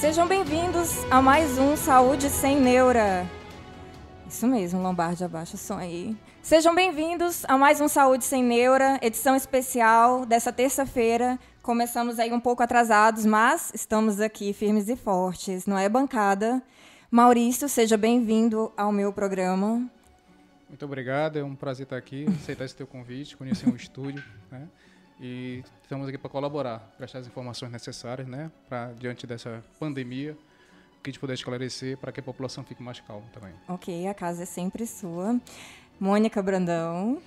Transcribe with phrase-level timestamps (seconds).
[0.00, 3.26] Sejam bem-vindos a mais um Saúde Sem Neura.
[4.26, 6.16] Isso mesmo, Lombardi, abaixa o som aí.
[6.40, 11.38] Sejam bem-vindos a mais um Saúde Sem Neura, edição especial dessa terça-feira.
[11.60, 16.62] Começamos aí um pouco atrasados, mas estamos aqui firmes e fortes, não é bancada?
[17.10, 19.86] Maurício, seja bem-vindo ao meu programa.
[20.66, 24.66] Muito obrigado, é um prazer estar aqui, aceitar esse teu convite, conhecer o estúdio, né?
[25.20, 30.34] E estamos aqui para colaborar, prestar as informações necessárias, né, para diante dessa pandemia,
[31.02, 33.52] que a gente puder esclarecer para que a população fique mais calma também.
[33.68, 35.38] Ok, a casa é sempre sua.
[35.98, 37.20] Mônica Brandão.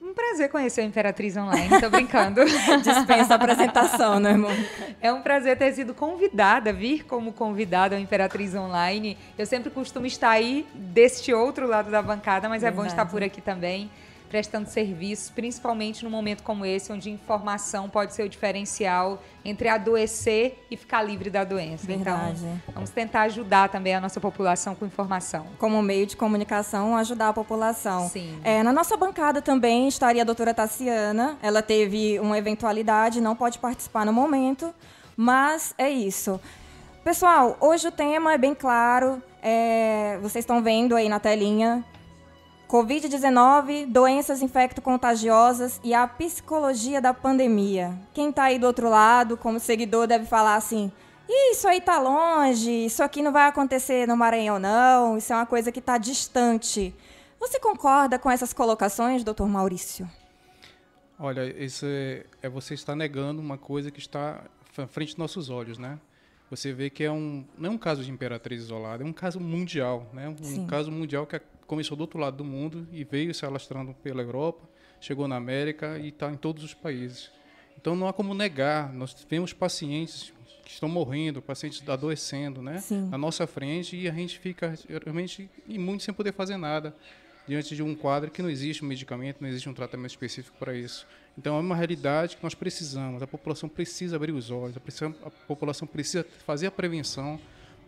[0.00, 2.44] Um prazer conhecer a Imperatriz Online, tô brincando.
[2.84, 4.50] Dispensa a apresentação, né, irmão?
[5.00, 9.16] É um prazer ter sido convidada, vir como convidada ao Imperatriz Online.
[9.38, 12.80] Eu sempre costumo estar aí deste outro lado da bancada, mas Verdade.
[12.80, 13.90] é bom estar por aqui também
[14.28, 20.64] prestando serviços, principalmente num momento como esse, onde informação pode ser o diferencial entre adoecer
[20.70, 21.86] e ficar livre da doença.
[21.86, 22.38] Verdade.
[22.38, 25.46] Então, vamos tentar ajudar também a nossa população com informação.
[25.58, 28.08] Como meio de comunicação, ajudar a população.
[28.08, 28.38] Sim.
[28.42, 31.38] É, na nossa bancada também estaria a doutora Tassiana.
[31.42, 34.74] Ela teve uma eventualidade, não pode participar no momento,
[35.16, 36.40] mas é isso.
[37.04, 39.22] Pessoal, hoje o tema é bem claro.
[39.40, 41.84] É, vocês estão vendo aí na telinha.
[42.68, 47.96] Covid-19, doenças infecto-contagiosas e a psicologia da pandemia.
[48.12, 50.90] Quem está aí do outro lado, como seguidor, deve falar assim:
[51.28, 55.46] isso aí tá longe, isso aqui não vai acontecer no Maranhão, não, isso é uma
[55.46, 56.92] coisa que está distante.
[57.38, 60.10] Você concorda com essas colocações, doutor Maurício?
[61.18, 64.42] Olha, isso é, é você estar negando uma coisa que está
[64.76, 65.98] à frente dos nossos olhos, né?
[66.50, 69.40] Você vê que é um, não é um caso de imperatriz isolada, é um caso
[69.40, 70.28] mundial, né?
[70.28, 70.66] Um Sim.
[70.66, 74.68] caso mundial que começou do outro lado do mundo e veio se alastrando pela Europa,
[75.00, 77.30] chegou na América e está em todos os países.
[77.76, 80.32] Então não há como negar, nós temos pacientes
[80.64, 83.08] que estão morrendo, pacientes adoecendo, né, Sim.
[83.08, 84.74] na nossa frente e a gente fica
[85.04, 86.94] realmente imune sem poder fazer nada
[87.46, 90.74] diante de um quadro que não existe um medicamento, não existe um tratamento específico para
[90.74, 91.06] isso.
[91.38, 95.30] Então é uma realidade que nós precisamos, a população precisa abrir os olhos, a, a
[95.46, 97.38] população precisa fazer a prevenção,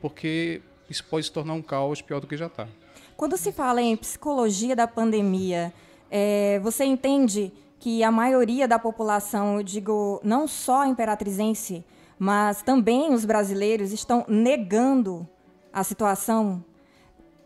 [0.00, 2.68] porque isso pode se tornar um caos pior do que já está.
[3.16, 5.72] Quando se fala em psicologia da pandemia,
[6.10, 11.84] é, você entende que a maioria da população, eu digo não só imperatrizense,
[12.18, 15.26] mas também os brasileiros estão negando
[15.72, 16.64] a situação?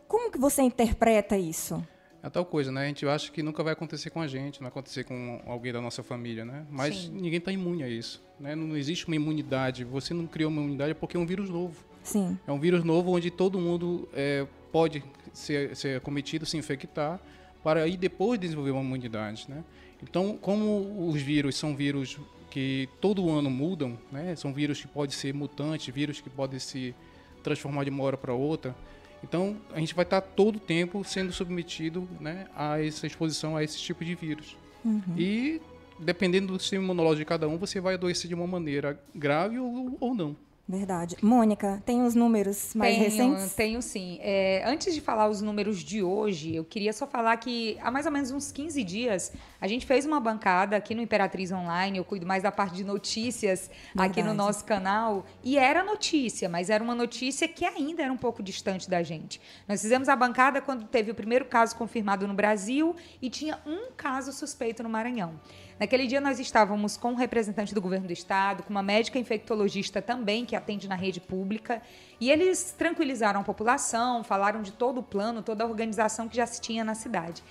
[0.09, 1.83] Como que você interpreta isso?
[2.23, 2.85] É tal coisa, né?
[2.85, 5.73] A gente acha que nunca vai acontecer com a gente, não vai acontecer com alguém
[5.73, 6.65] da nossa família, né?
[6.71, 7.13] Mas Sim.
[7.15, 8.55] ninguém está imune a isso, né?
[8.55, 9.83] Não existe uma imunidade.
[9.85, 11.85] Você não criou uma imunidade porque é um vírus novo.
[12.05, 12.39] Sim.
[12.47, 15.03] É um vírus novo onde todo mundo é, pode
[15.33, 17.21] ser, ser cometido, se infectar,
[17.63, 19.65] para aí depois desenvolver uma imunidade, né?
[20.01, 22.19] Então, como os vírus são vírus
[22.51, 24.37] que todo ano mudam, né?
[24.37, 26.95] São vírus que podem ser mutantes, vírus que podem se
[27.43, 28.75] transformar de uma hora para outra.
[29.23, 33.63] Então, a gente vai estar todo o tempo sendo submetido né, a essa exposição a
[33.63, 34.57] esse tipo de vírus.
[34.85, 35.03] Uhum.
[35.17, 35.61] E,
[35.99, 39.97] dependendo do sistema imunológico de cada um, você vai adoecer de uma maneira grave ou,
[40.01, 40.37] ou não.
[40.73, 41.17] Verdade.
[41.21, 43.55] Mônica, tem os números mais tenho, recentes?
[43.55, 44.19] Tenho sim.
[44.23, 48.07] É, antes de falar os números de hoje, eu queria só falar que há mais
[48.07, 51.99] ou menos uns 15 dias a gente fez uma bancada aqui no Imperatriz Online.
[51.99, 54.11] Eu cuido mais da parte de notícias Verdade.
[54.11, 55.27] aqui no nosso canal.
[55.45, 59.43] E era notícia, mas era uma notícia que ainda era um pouco distante da gente.
[59.69, 63.91] Nós fizemos a bancada quando teve o primeiro caso confirmado no Brasil e tinha um
[63.95, 65.39] caso suspeito no Maranhão.
[65.79, 70.01] Naquele dia nós estávamos com um representante do governo do estado, com uma médica infectologista
[70.01, 71.83] também que atende na rede pública,
[72.21, 76.47] e eles tranquilizaram a população, falaram de todo o plano, toda a organização que já
[76.47, 77.43] se tinha na cidade.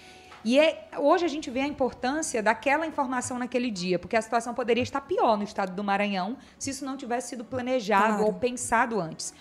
[0.43, 4.53] E é, hoje a gente vê a importância daquela informação naquele dia, porque a situação
[4.53, 8.25] poderia estar pior no estado do Maranhão se isso não tivesse sido planejado claro.
[8.25, 9.33] ou pensado antes.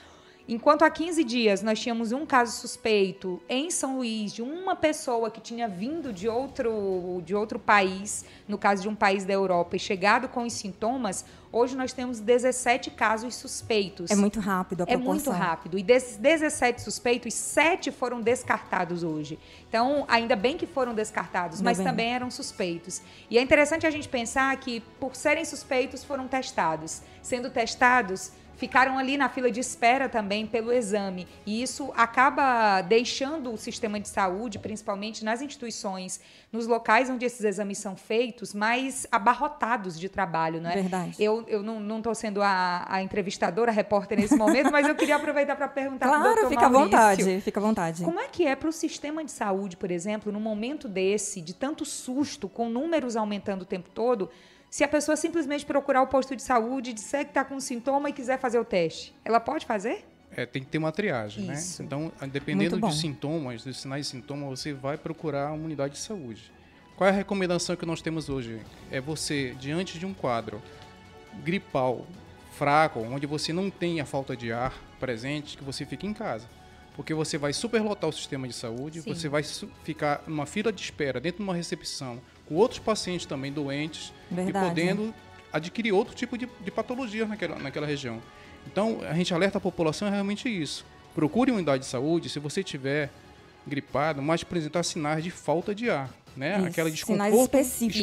[0.51, 5.31] Enquanto há 15 dias nós tínhamos um caso suspeito em São Luís de uma pessoa
[5.31, 9.77] que tinha vindo de outro, de outro país, no caso de um país da Europa,
[9.77, 14.11] e chegado com os sintomas, hoje nós temos 17 casos suspeitos.
[14.11, 15.13] É muito rápido a proporção.
[15.13, 15.79] É muito rápido.
[15.79, 19.39] E desses 17 suspeitos, 7 foram descartados hoje.
[19.69, 23.01] Então, ainda bem que foram descartados, mas também eram suspeitos.
[23.31, 27.03] E é interessante a gente pensar que, por serem suspeitos, foram testados.
[27.23, 31.27] Sendo testados, ficaram ali na fila de espera também pelo exame.
[31.47, 36.21] E isso acaba deixando o sistema de saúde, principalmente nas instituições,
[36.53, 40.75] nos locais onde esses exames são feitos, mais abarrotados de trabalho, não é?
[40.75, 41.17] Verdade.
[41.19, 45.17] Eu, eu não estou sendo a, a, entrevistadora, a repórter nesse momento, mas eu queria
[45.17, 48.05] aproveitar para perguntar claro, para o fica Maurício, à vontade, fica à vontade.
[48.05, 51.55] Como é que é para o sistema de saúde, por exemplo, num momento desse, de
[51.55, 54.29] tanto susto, com números aumentando o tempo todo,
[54.71, 58.13] Se a pessoa simplesmente procurar o posto de saúde, disser que está com sintoma e
[58.13, 60.05] quiser fazer o teste, ela pode fazer?
[60.31, 61.55] É, tem que ter uma triagem, né?
[61.55, 61.83] Isso.
[61.83, 61.87] né?
[61.87, 66.53] Então, dependendo dos sintomas, dos sinais de sintoma, você vai procurar uma unidade de saúde.
[66.97, 68.61] Qual é a recomendação que nós temos hoje?
[68.93, 70.63] É você, diante de um quadro
[71.43, 72.07] gripal
[72.53, 76.47] fraco, onde você não tem a falta de ar presente, que você fique em casa.
[76.95, 79.15] Porque você vai superlotar o sistema de saúde, Sim.
[79.15, 79.43] você vai
[79.83, 82.21] ficar numa fila de espera dentro de uma recepção
[82.51, 84.67] com outros pacientes também doentes Verdade.
[84.67, 85.15] e podendo
[85.53, 88.21] adquirir outro tipo de, de patologia naquela, naquela região.
[88.67, 90.85] Então, a gente alerta a população é realmente isso.
[91.15, 93.09] Procure uma unidade de saúde se você tiver
[93.65, 96.59] gripado, mas apresentar sinais de falta de ar, né?
[96.59, 97.57] Isso, Aquela desconforto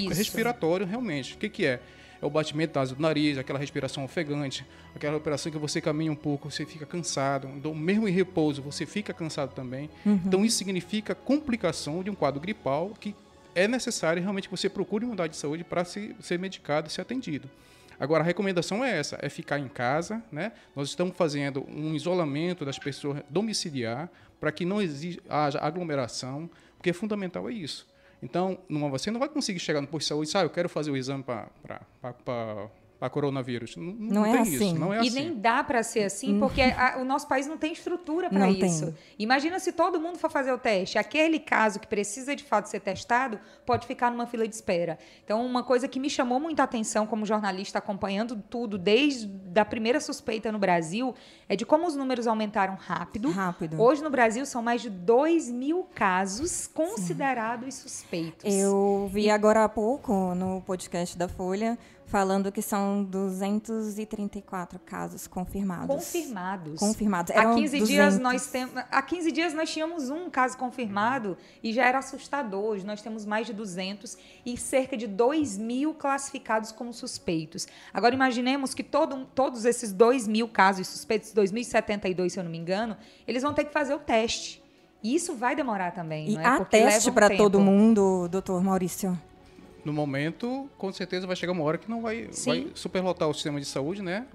[0.09, 1.35] respiratório realmente.
[1.35, 1.81] O que, que é?
[2.21, 4.65] É o batimento do nariz, aquela respiração ofegante,
[4.95, 7.50] aquela respiração que você caminha um pouco, você fica cansado.
[7.50, 9.89] Então, mesmo em repouso, você fica cansado também.
[10.05, 10.19] Uhum.
[10.25, 13.13] Então, isso significa complicação de um quadro gripal que
[13.57, 17.01] é necessário realmente que você procure uma unidade de saúde para ser medicado e ser
[17.01, 17.50] atendido.
[18.00, 20.51] Agora, a recomendação é essa, é ficar em casa, né?
[20.75, 26.92] Nós estamos fazendo um isolamento das pessoas domiciliar para que não exija, haja aglomeração, porque
[26.92, 27.88] é fundamental é isso.
[28.21, 30.69] Então, numa, você não vai conseguir chegar no posto de saúde e ah, eu quero
[30.69, 33.75] fazer o exame para a coronavírus.
[33.75, 34.71] Não, não, não é assim.
[34.71, 35.09] Isso, não é e assim.
[35.11, 38.85] nem dá para ser assim, porque a, o nosso país não tem estrutura para isso.
[38.85, 38.95] Tem.
[39.19, 40.97] Imagina se todo mundo for fazer o teste.
[40.97, 44.97] Aquele caso que precisa de fato ser testado pode ficar numa fila de espera.
[45.23, 50.00] Então, uma coisa que me chamou muita atenção como jornalista acompanhando tudo desde a primeira
[50.00, 51.13] suspeita no Brasil
[51.47, 53.29] é de como os números aumentaram rápido.
[53.29, 53.79] Rápido.
[53.79, 57.81] Hoje no Brasil são mais de 2 mil casos considerados Sim.
[57.81, 58.53] suspeitos.
[58.53, 59.29] Eu vi e...
[59.29, 61.77] agora há pouco no podcast da Folha
[62.07, 65.88] falando que são 234 casos confirmados.
[65.88, 66.80] Confirmados.
[66.80, 67.31] Confirmados.
[67.36, 71.74] Eram há 15 dias nós temos, há 15 dias nós tínhamos um caso confirmado e
[71.74, 72.63] já era assustador.
[72.63, 77.68] Hoje nós temos mais de 200 e cerca de 2 mil classificados como suspeitos.
[77.94, 82.57] Agora imaginemos que todo, todos esses 2 mil casos suspeitos, 2.072 se eu não me
[82.57, 82.95] engano,
[83.27, 84.63] eles vão ter que fazer o teste.
[85.03, 86.45] E isso vai demorar também, e não é?
[86.45, 89.18] há Porque teste um para todo mundo, doutor Maurício?
[89.88, 93.57] No momento, com certeza vai chegar uma hora que não vai, vai superlotar o sistema
[93.57, 94.28] de saúde, né?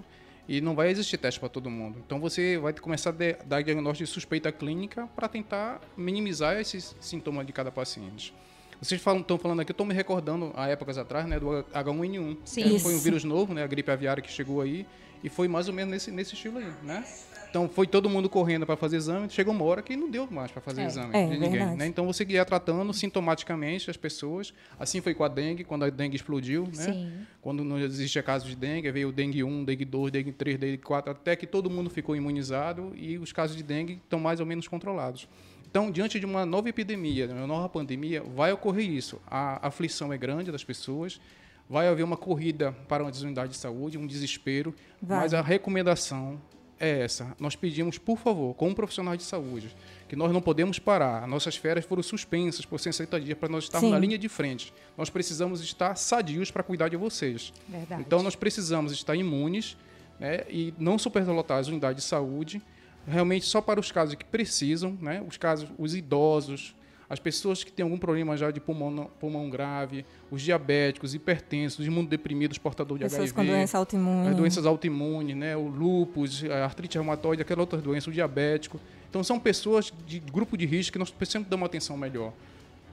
[0.49, 2.03] E não vai existir teste para todo mundo.
[2.05, 7.47] Então você vai começar a dar diagnóstico de suspeita clínica para tentar minimizar esses sintomas
[7.47, 8.35] de cada paciente.
[8.81, 12.39] Vocês falam, estão falando aqui, estou me recordando há épocas atrás, né, do H1N1.
[12.45, 12.79] Sim.
[12.79, 14.87] Foi um vírus novo, né, a gripe aviária que chegou aí,
[15.23, 17.05] e foi mais ou menos nesse, nesse estilo aí, né?
[17.53, 20.51] Então foi todo mundo correndo para fazer exame, chegou uma hora que não deu mais
[20.51, 21.77] para fazer é, exame é, de ninguém.
[21.77, 21.87] Né?
[21.87, 24.55] Então você ia tratando sintomaticamente as pessoas.
[24.81, 27.13] Assim foi com a dengue, quando a dengue explodiu, né?
[27.43, 30.79] Quando não existia casos de dengue, veio o dengue 1, dengue 2, dengue 3, dengue
[30.79, 34.47] 4, até que todo mundo ficou imunizado e os casos de dengue estão mais ou
[34.47, 35.29] menos controlados.
[35.71, 39.21] Então, diante de uma nova epidemia, de uma nova pandemia, vai ocorrer isso.
[39.27, 41.21] A aflição é grande das pessoas,
[41.69, 45.19] vai haver uma corrida para uma desunidade de saúde, um desespero, vai.
[45.19, 46.41] mas a recomendação
[46.83, 47.35] é essa.
[47.39, 49.75] Nós pedimos, por favor, como profissionais de saúde,
[50.09, 51.29] que nós não podemos parar.
[51.29, 53.95] Nossas férias foram suspensas por 60 dias para nós estarmos Sim.
[53.95, 54.75] na linha de frente.
[54.99, 57.53] Nós precisamos estar sadios para cuidar de vocês.
[57.69, 58.03] Verdade.
[58.03, 59.77] Então, nós precisamos estar imunes
[60.19, 62.61] né, e não superlotar as unidades de saúde,
[63.07, 66.75] realmente só para os casos que precisam, né, os casos, os idosos,
[67.09, 71.87] as pessoas que têm algum problema já de pulmão, pulmão grave, os diabéticos, hipertensos, os
[71.87, 73.35] imunodeprimidos, portador de pessoas HIV.
[73.35, 74.29] com doença autoimune.
[74.29, 75.57] As doenças autoimunes, né?
[75.57, 78.81] o lúpus, a artrite reumatoide, aquela outra doença, o diabético.
[79.11, 82.33] Então, são pessoas de grupo de risco que nós precisamos dar uma atenção melhor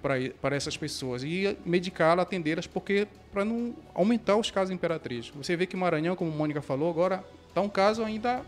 [0.01, 5.29] para essas pessoas e medicá-las, atendê-las, porque para não aumentar os casos imperatriz.
[5.35, 8.41] Você vê que Maranhão, como a Mônica falou, agora está um caso ainda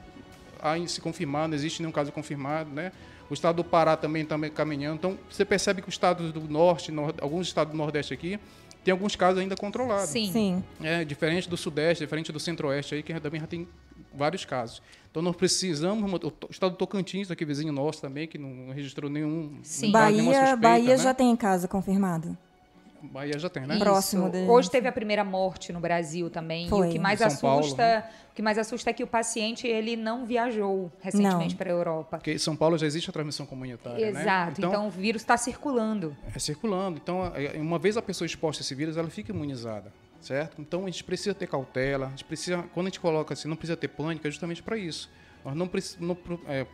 [0.61, 2.91] a se confirmar, não existe nenhum caso confirmado, né?
[3.31, 4.95] O estado do Pará também está caminhando.
[4.95, 8.37] Então, você percebe que os estados do norte, alguns estados do nordeste aqui,
[8.83, 10.09] tem alguns casos ainda controlados.
[10.09, 10.29] Sim.
[10.33, 10.63] Sim.
[10.83, 13.65] É, diferente do sudeste, diferente do centro-oeste aí, que também já tem
[14.13, 14.81] vários casos.
[15.09, 19.59] Então nós precisamos, o estado do Tocantins, aqui vizinho nosso também, que não registrou nenhum.
[19.63, 19.93] Sim.
[19.93, 20.97] Bahia, suspeita, Bahia né?
[20.97, 22.37] já tem caso confirmado.
[23.07, 23.77] Bahia já tem, né?
[23.77, 24.49] Próximo deles.
[24.49, 26.67] Hoje teve a primeira morte no Brasil também.
[26.69, 26.87] Foi.
[26.87, 28.09] E o que mais assusta, Paulo, né?
[28.31, 32.17] o que mais assusta é que o paciente ele não viajou recentemente para a Europa.
[32.17, 34.21] Porque em São Paulo já existe a transmissão comunitária, né?
[34.21, 34.61] Exato.
[34.61, 34.67] Né?
[34.67, 36.15] Então, então, o vírus está circulando.
[36.33, 36.99] É circulando.
[37.01, 40.61] Então, é, uma vez a pessoa exposta a esse vírus, ela fica imunizada, certo?
[40.61, 42.07] Então a gente precisa ter cautela.
[42.07, 44.77] A gente precisa, quando a gente coloca assim, não precisa ter pânico, é justamente para
[44.77, 45.09] isso
[45.43, 45.69] Nós não,
[45.99, 46.17] não
[46.47, 46.65] é,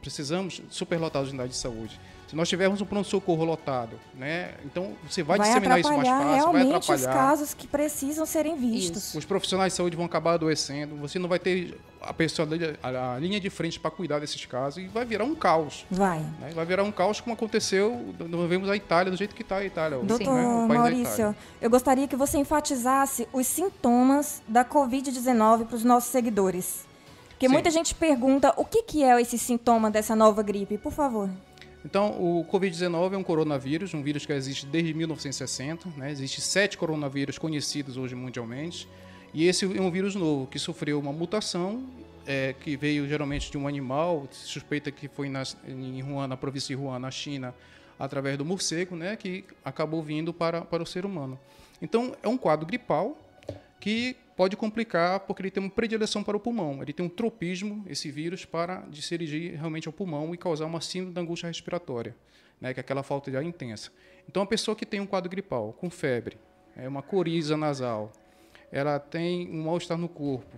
[0.00, 2.00] precisamos superlotar as unidades de saúde.
[2.26, 4.54] Se nós tivermos um pronto-socorro lotado, né?
[4.64, 7.08] Então você vai, vai disseminar isso mais fácil, realmente vai atrapalhar.
[7.08, 9.08] os casos que precisam serem vistos.
[9.08, 9.18] Isso.
[9.18, 12.48] Os profissionais de saúde vão acabar adoecendo, você não vai ter a pessoa
[12.82, 15.84] a, linha de frente para cuidar desses casos e vai virar um caos.
[15.90, 16.20] Vai.
[16.40, 16.50] Né?
[16.54, 19.64] Vai virar um caos como aconteceu, nós vemos a Itália do jeito que está a
[19.64, 19.98] Itália.
[19.98, 20.74] Doutor né?
[20.74, 26.86] Maurício, eu gostaria que você enfatizasse os sintomas da Covid-19 para os nossos seguidores.
[27.44, 27.52] Porque Sim.
[27.52, 31.28] muita gente pergunta o que, que é esse sintoma dessa nova gripe, por favor.
[31.84, 35.90] Então, o Covid-19 é um coronavírus, um vírus que existe desde 1960.
[35.94, 36.10] Né?
[36.10, 38.88] Existem sete coronavírus conhecidos hoje mundialmente.
[39.34, 41.84] E esse é um vírus novo que sofreu uma mutação
[42.26, 46.74] é, que veio geralmente de um animal, suspeita que foi na, em Wuhan, na província
[46.74, 47.54] de Wuhan, na China,
[47.98, 51.38] através do morcego, né, que acabou vindo para, para o ser humano.
[51.82, 53.18] Então, é um quadro gripal
[53.84, 56.80] que pode complicar porque ele tem uma predileção para o pulmão.
[56.80, 60.64] Ele tem um tropismo, esse vírus, para de se dirigir realmente ao pulmão e causar
[60.64, 62.16] uma síndrome da angústia respiratória,
[62.58, 63.92] né, que é aquela falta de ar intensa.
[64.26, 66.38] Então, a pessoa que tem um quadro gripal, com febre,
[66.74, 68.10] é uma coriza nasal,
[68.72, 70.56] ela tem um mal-estar no corpo,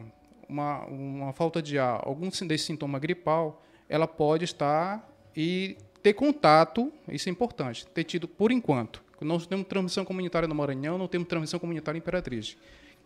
[0.49, 5.05] uma, uma falta de ar, algum desse sintoma gripal, ela pode estar
[5.37, 9.03] e ter contato, isso é importante, ter tido por enquanto.
[9.21, 12.57] Nós temos transmissão comunitária no Maranhão, não temos transmissão comunitária em Imperatriz.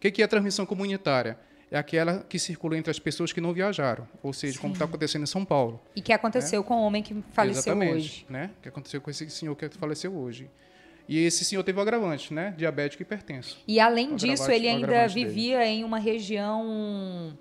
[0.00, 1.38] O que é a transmissão comunitária?
[1.70, 4.60] É aquela que circula entre as pessoas que não viajaram, ou seja, Sim.
[4.60, 5.78] como está acontecendo em São Paulo.
[5.94, 6.66] E que aconteceu né?
[6.66, 8.26] com o homem que faleceu Exatamente, hoje.
[8.28, 8.50] Né?
[8.62, 10.50] que aconteceu com esse senhor que faleceu hoje.
[11.06, 12.54] E esse senhor teve o agravante, né?
[12.56, 13.58] Diabético e hipertenso.
[13.68, 15.70] E além disso, ele ainda vivia dele.
[15.70, 17.36] em uma região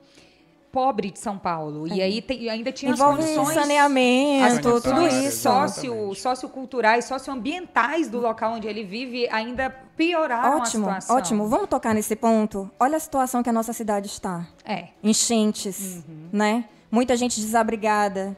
[0.71, 1.87] pobre de São Paulo.
[1.87, 1.95] É.
[1.95, 3.53] E aí tem, ainda tinha Envolve as condições...
[3.53, 5.41] saneamento, as tudo isso.
[5.41, 11.15] Sócio, socioculturais, socioambientais do local onde ele vive ainda pioraram ótimo, a situação.
[11.17, 12.69] Ótimo, vamos tocar nesse ponto?
[12.79, 14.47] Olha a situação que a nossa cidade está.
[14.63, 14.89] É.
[15.03, 16.29] Enchentes, uhum.
[16.31, 16.65] né?
[16.91, 18.35] Muita gente desabrigada.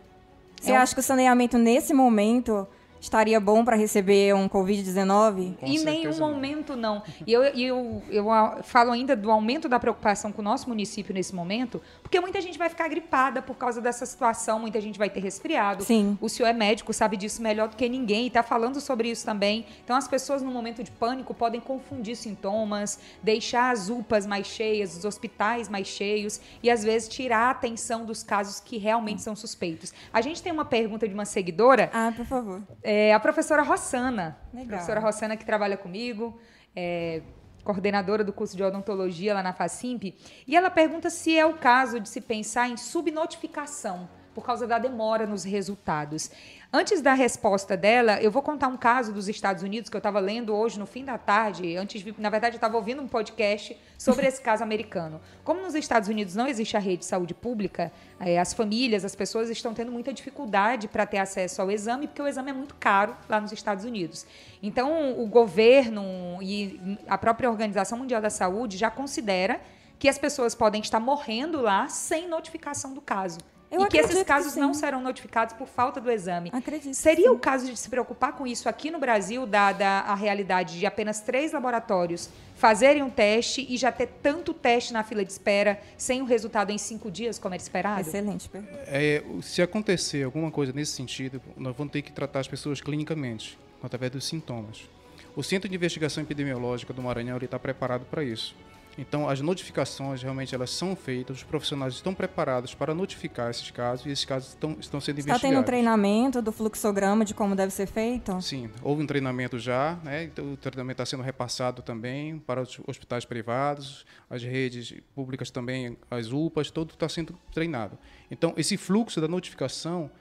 [0.60, 2.68] Você é acha que o saneamento nesse momento
[3.02, 5.56] estaria bom para receber um Covid-19?
[5.64, 7.02] Em nenhum momento não.
[7.26, 8.26] E eu, eu, eu
[8.62, 12.60] falo ainda do aumento da preocupação com o nosso município nesse momento, porque muita gente
[12.60, 15.84] vai ficar gripada por causa dessa situação, muita gente vai ter resfriado.
[15.84, 16.16] Sim.
[16.22, 19.26] O senhor é médico, sabe disso melhor do que ninguém e está falando sobre isso
[19.26, 19.66] também.
[19.84, 24.96] Então as pessoas no momento de pânico podem confundir sintomas, deixar as UPAs mais cheias,
[24.96, 29.36] os hospitais mais cheios e às vezes tirar a atenção dos casos que realmente são
[29.36, 29.92] suspeitos.
[30.14, 31.90] A gente tem uma pergunta de uma seguidora.
[31.92, 32.62] Ah, por favor.
[32.84, 34.38] É, é a professora Rossana.
[34.54, 34.68] Legal.
[34.68, 36.38] Professora Rossana que trabalha comigo,
[36.76, 37.22] é,
[37.64, 40.14] coordenadora do curso de odontologia lá na Facimp,
[40.46, 44.80] e ela pergunta se é o caso de se pensar em subnotificação por causa da
[44.80, 46.32] demora nos resultados.
[46.74, 50.22] Antes da resposta dela, eu vou contar um caso dos Estados Unidos que eu estava
[50.22, 51.76] lendo hoje no fim da tarde.
[51.76, 55.20] Antes, na verdade, eu estava ouvindo um podcast sobre esse caso americano.
[55.44, 59.14] Como nos Estados Unidos não existe a rede de saúde pública, é, as famílias, as
[59.16, 62.76] pessoas estão tendo muita dificuldade para ter acesso ao exame, porque o exame é muito
[62.76, 64.26] caro lá nos Estados Unidos.
[64.64, 69.60] Então, o governo e a própria Organização Mundial da Saúde já considera
[70.00, 73.40] que as pessoas podem estar morrendo lá sem notificação do caso.
[73.72, 76.50] Eu e que esses casos que não serão notificados por falta do exame.
[76.54, 76.94] Acredito.
[76.94, 80.86] Seria o caso de se preocupar com isso aqui no Brasil, dada a realidade de
[80.86, 85.82] apenas três laboratórios fazerem um teste e já ter tanto teste na fila de espera
[85.98, 88.02] sem o resultado em cinco dias, como era esperado?
[88.02, 88.84] Excelente pergunta.
[88.86, 93.58] É, se acontecer alguma coisa nesse sentido, nós vamos ter que tratar as pessoas clinicamente,
[93.82, 94.88] através dos sintomas.
[95.36, 98.54] O Centro de Investigação Epidemiológica do Maranhão está preparado para isso.
[98.98, 104.06] Então, as notificações realmente elas são feitas, os profissionais estão preparados para notificar esses casos
[104.06, 105.44] e esses casos estão, estão sendo Está investigados.
[105.44, 108.42] Está tendo um treinamento do fluxograma de como deve ser feito?
[108.42, 110.24] Sim, houve um treinamento já, né?
[110.24, 115.98] Então, o treinamento está sendo repassado também para os hospitais privados, as redes públicas também,
[116.10, 117.98] as UPAs, todo está sendo treinado.
[118.30, 120.12] Então, esse fluxo da notificação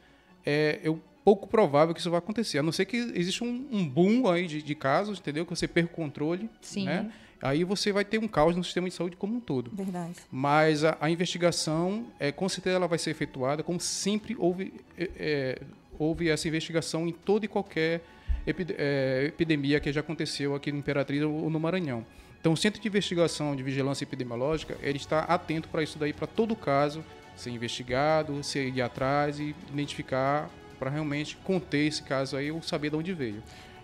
[0.47, 3.89] é eu pouco provável que isso vai acontecer, a não ser que exista um, um
[3.89, 5.45] boom aí de, de, casos, entendeu?
[5.45, 6.87] Que você perca o controle, Sim.
[6.87, 7.12] né?
[7.41, 9.71] Aí você vai ter um caos no sistema de saúde como um todo.
[9.73, 10.15] Verdade.
[10.31, 15.11] Mas a, a investigação, é, com certeza, ela vai ser efetuada, como sempre houve, é,
[15.17, 15.63] é
[15.99, 18.03] houve essa investigação em toda e qualquer
[18.47, 22.07] é, epidemia que já aconteceu aqui no Imperatriz ou no Maranhão.
[22.41, 26.27] Então, o Centro de Investigação de Vigilância Epidemiológica, ele está atento para isso daí, para
[26.27, 27.05] todo caso
[27.37, 32.91] ser investigado, ser ir atrás e identificar para realmente conter esse caso aí ou saber
[32.91, 33.43] de onde veio.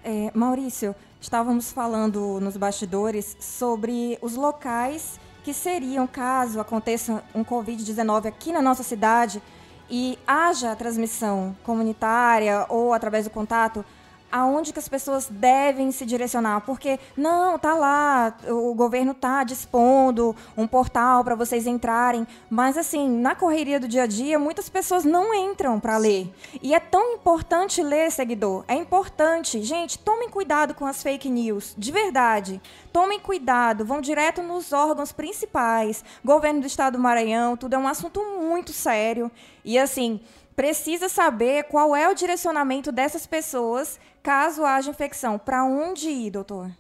[0.09, 8.27] É, Maurício, estávamos falando nos bastidores sobre os locais que seriam, caso aconteça um Covid-19
[8.27, 9.43] aqui na nossa cidade
[9.91, 13.85] e haja transmissão comunitária ou através do contato,
[14.31, 20.35] aonde que as pessoas devem se direcionar, porque não, tá lá, o governo tá dispondo
[20.57, 25.05] um portal para vocês entrarem, mas assim, na correria do dia a dia, muitas pessoas
[25.05, 26.33] não entram para ler.
[26.63, 28.65] E é tão importante ler, seguidor.
[28.69, 29.63] É importante.
[29.63, 32.61] Gente, tomem cuidado com as fake news, de verdade.
[32.93, 37.89] Tomem cuidado, vão direto nos órgãos principais, governo do estado do Maranhão, tudo é um
[37.89, 39.31] assunto muito sério.
[39.65, 40.21] E assim,
[40.55, 45.39] precisa saber qual é o direcionamento dessas pessoas caso haja infecção.
[45.39, 46.73] Para onde ir, doutor?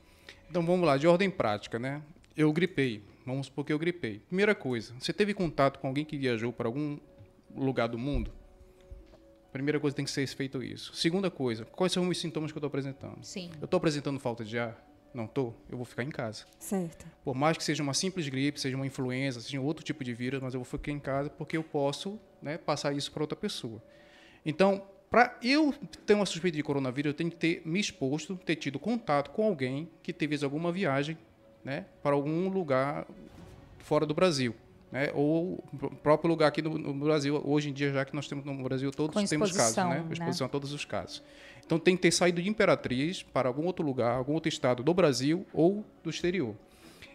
[0.50, 2.02] Então vamos lá, de ordem prática, né?
[2.36, 3.04] Eu gripei.
[3.24, 4.18] Vamos supor que eu gripei.
[4.18, 6.98] Primeira coisa, você teve contato com alguém que viajou para algum
[7.54, 8.32] lugar do mundo?
[9.52, 10.92] Primeira coisa tem que ser feito isso.
[10.96, 13.22] Segunda coisa, quais são os sintomas que eu estou apresentando?
[13.22, 13.48] Sim.
[13.60, 14.76] Eu estou apresentando falta de ar?
[15.14, 15.54] Não estou?
[15.70, 16.44] Eu vou ficar em casa.
[16.58, 17.06] Certo.
[17.24, 20.40] Por mais que seja uma simples gripe, seja uma influenza, seja outro tipo de vírus,
[20.42, 23.80] mas eu vou ficar em casa porque eu posso né, passar isso para outra pessoa.
[24.44, 25.72] Então, para eu
[26.04, 29.46] ter uma suspeita de coronavírus, eu tenho que ter me exposto, ter tido contato com
[29.46, 31.16] alguém que teve alguma viagem
[31.64, 33.06] né, para algum lugar
[33.78, 34.54] fora do Brasil.
[34.90, 35.64] Né, ou
[36.00, 38.90] próprio lugar aqui no, no, Brasil, hoje em dia, já que nós temos no Brasil,
[38.92, 40.00] todos temos casos, né?
[40.00, 40.06] né?
[40.12, 41.22] Exposição a todos os casos.
[41.64, 44.94] Então tem que ter saído de Imperatriz para algum outro lugar, algum outro estado do
[44.94, 46.54] Brasil ou do exterior.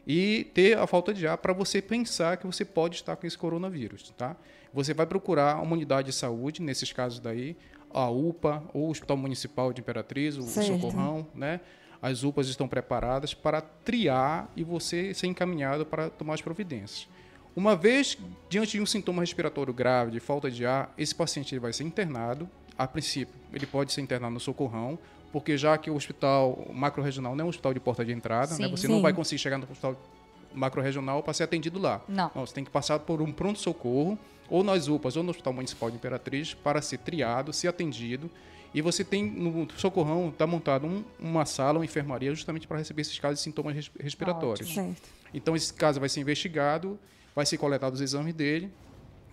[0.06, 3.38] E ter a falta de ar para você pensar que você pode estar com esse
[3.38, 4.36] coronavírus, tá?
[4.74, 7.56] Você vai procurar uma unidade de saúde, nesses casos daí,
[7.94, 10.80] a UPA ou o Hospital Municipal de Imperatriz, o certo.
[10.80, 11.60] Socorrão, né?
[12.02, 17.08] As UPAs estão preparadas para triar e você ser encaminhado para tomar as providências.
[17.56, 18.18] Uma vez
[18.50, 21.84] diante de um sintoma respiratório grave, de falta de ar, esse paciente ele vai ser
[21.84, 22.50] internado.
[22.78, 24.98] A princípio, ele pode ser internado no socorrão,
[25.32, 28.56] porque já que o hospital macro-regional não é um hospital de porta de entrada, né?
[28.56, 28.70] sim, né?
[28.70, 28.94] você sim.
[28.94, 29.96] não vai conseguir chegar no hospital
[30.54, 32.02] macro-regional para ser atendido lá.
[32.08, 32.32] Não.
[32.34, 32.46] não.
[32.46, 34.18] Você tem que passar por um pronto-socorro,
[34.52, 38.30] ou nas UPAs, ou no Hospital Municipal de Imperatriz, para ser triado, ser atendido.
[38.74, 43.02] E você tem no socorrão, está montado um, uma sala, uma enfermaria, justamente para receber
[43.02, 44.70] esses casos de sintomas respiratórios.
[45.34, 47.00] Então, esse caso vai ser investigado,
[47.34, 48.70] vai ser coletado os exames dele,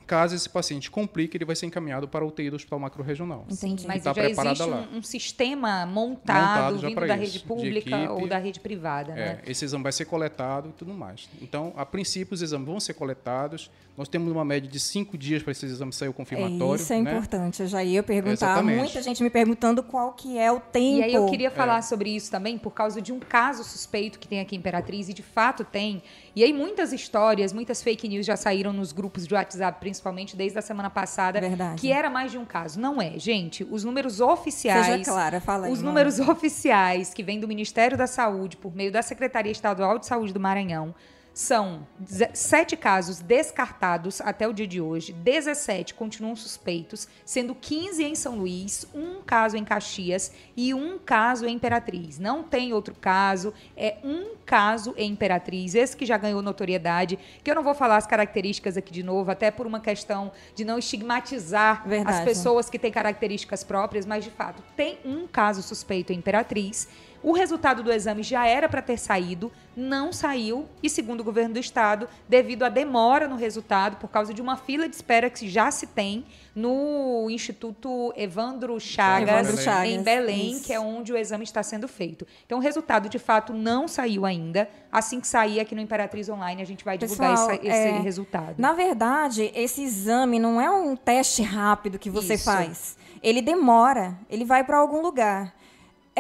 [0.09, 3.45] Caso esse paciente complique, ele vai ser encaminhado para a UTI do Hospital Macro Regional.
[3.47, 3.87] Entendi.
[3.87, 8.09] Mas tá já existe um, um, sistema montado, montado vindo da isso, rede pública equipe,
[8.09, 9.43] ou da rede privada, é, né?
[9.47, 11.29] Esse exame vai ser coletado e tudo mais.
[11.43, 13.71] Então, a princípio, os exames vão ser coletados.
[13.99, 16.77] Nós temos uma média de cinco dias para esses exames sair o confirmatório.
[16.77, 17.11] isso é né?
[17.11, 17.61] importante.
[17.61, 18.33] Eu já ia perguntar.
[18.33, 18.79] Exatamente.
[18.79, 21.01] Muita gente me perguntando qual que é o tempo.
[21.01, 21.83] E aí eu queria falar é.
[21.83, 25.13] sobre isso também, por causa de um caso suspeito que tem aqui em Imperatriz, e
[25.13, 26.03] de fato tem.
[26.35, 29.98] E aí muitas histórias, muitas fake news já saíram nos grupos de WhatsApp, principalmente
[30.37, 31.81] desde a semana passada, Verdade.
[31.81, 32.81] que era mais de um caso.
[32.81, 33.67] Não é, gente.
[33.71, 34.87] Os números oficiais.
[34.87, 38.93] Seja clara, fala aí, Os números oficiais que vêm do Ministério da Saúde, por meio
[38.93, 40.95] da Secretaria Estadual de Saúde do Maranhão,
[41.33, 41.87] são
[42.35, 48.37] sete casos descartados até o dia de hoje, 17 continuam suspeitos, sendo 15 em São
[48.37, 52.19] Luís, um caso em Caxias e um caso em Imperatriz.
[52.19, 57.51] Não tem outro caso, é um caso em Imperatriz, esse que já ganhou notoriedade, que
[57.51, 60.79] eu não vou falar as características aqui de novo, até por uma questão de não
[60.79, 62.19] estigmatizar Verdade.
[62.19, 66.89] as pessoas que têm características próprias, mas de fato tem um caso suspeito em Imperatriz
[67.23, 71.55] o resultado do exame já era para ter saído, não saiu, e segundo o governo
[71.55, 75.49] do estado, devido à demora no resultado, por causa de uma fila de espera que
[75.49, 79.89] já se tem no Instituto Evandro Chagas, Evandro Chagas.
[79.89, 80.65] em Belém, Isso.
[80.65, 82.27] que é onde o exame está sendo feito.
[82.45, 84.69] Então, o resultado, de fato, não saiu ainda.
[84.91, 88.01] Assim que sair aqui no Imperatriz Online, a gente vai divulgar Pessoal, esse, esse é,
[88.01, 88.55] resultado.
[88.59, 92.45] Na verdade, esse exame não é um teste rápido que você Isso.
[92.45, 92.97] faz.
[93.23, 95.55] Ele demora, ele vai para algum lugar.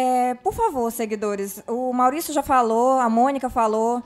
[0.01, 4.01] É, por favor, seguidores, o Maurício já falou, a Mônica falou.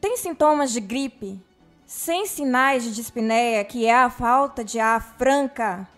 [0.00, 1.40] Tem sintomas de gripe
[1.84, 5.88] sem sinais de dispneia, que é a falta de ar franca?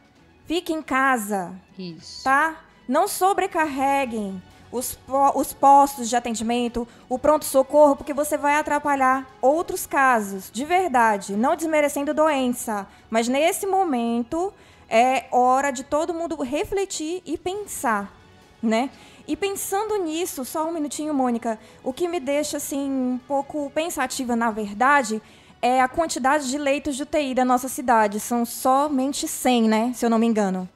[0.46, 1.52] Fique em casa.
[1.78, 2.24] Isso.
[2.24, 2.56] Tá?
[2.88, 4.98] Não sobrecarreguem os,
[5.34, 11.36] os postos de atendimento, o pronto-socorro, porque você vai atrapalhar outros casos, de verdade.
[11.36, 14.50] Não desmerecendo doença, mas nesse momento
[14.88, 18.23] é hora de todo mundo refletir e pensar
[18.64, 18.90] né?
[19.26, 24.36] E pensando nisso, só um minutinho, Mônica, o que me deixa assim um pouco pensativa,
[24.36, 25.22] na verdade,
[25.62, 28.20] é a quantidade de leitos de UTI da nossa cidade.
[28.20, 29.92] São somente 100, né?
[29.94, 30.68] Se eu não me engano.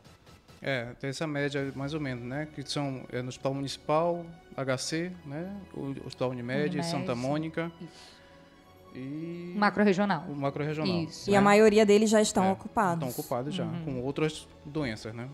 [0.63, 2.49] É, tem essa média mais ou menos, né?
[2.55, 4.25] Que são é, no Hospital Municipal,
[4.57, 5.55] HC, né?
[5.75, 7.71] O Hospital Unimed, Unimed Santa Mônica.
[7.81, 8.19] Isso.
[8.95, 10.25] E macro regional.
[10.29, 11.03] O macro regional.
[11.03, 11.31] Isso.
[11.31, 11.35] Né?
[11.35, 13.09] E a maioria deles já estão é, ocupados.
[13.09, 13.85] Estão ocupados já, uhum.
[13.85, 15.29] com outras doenças, né?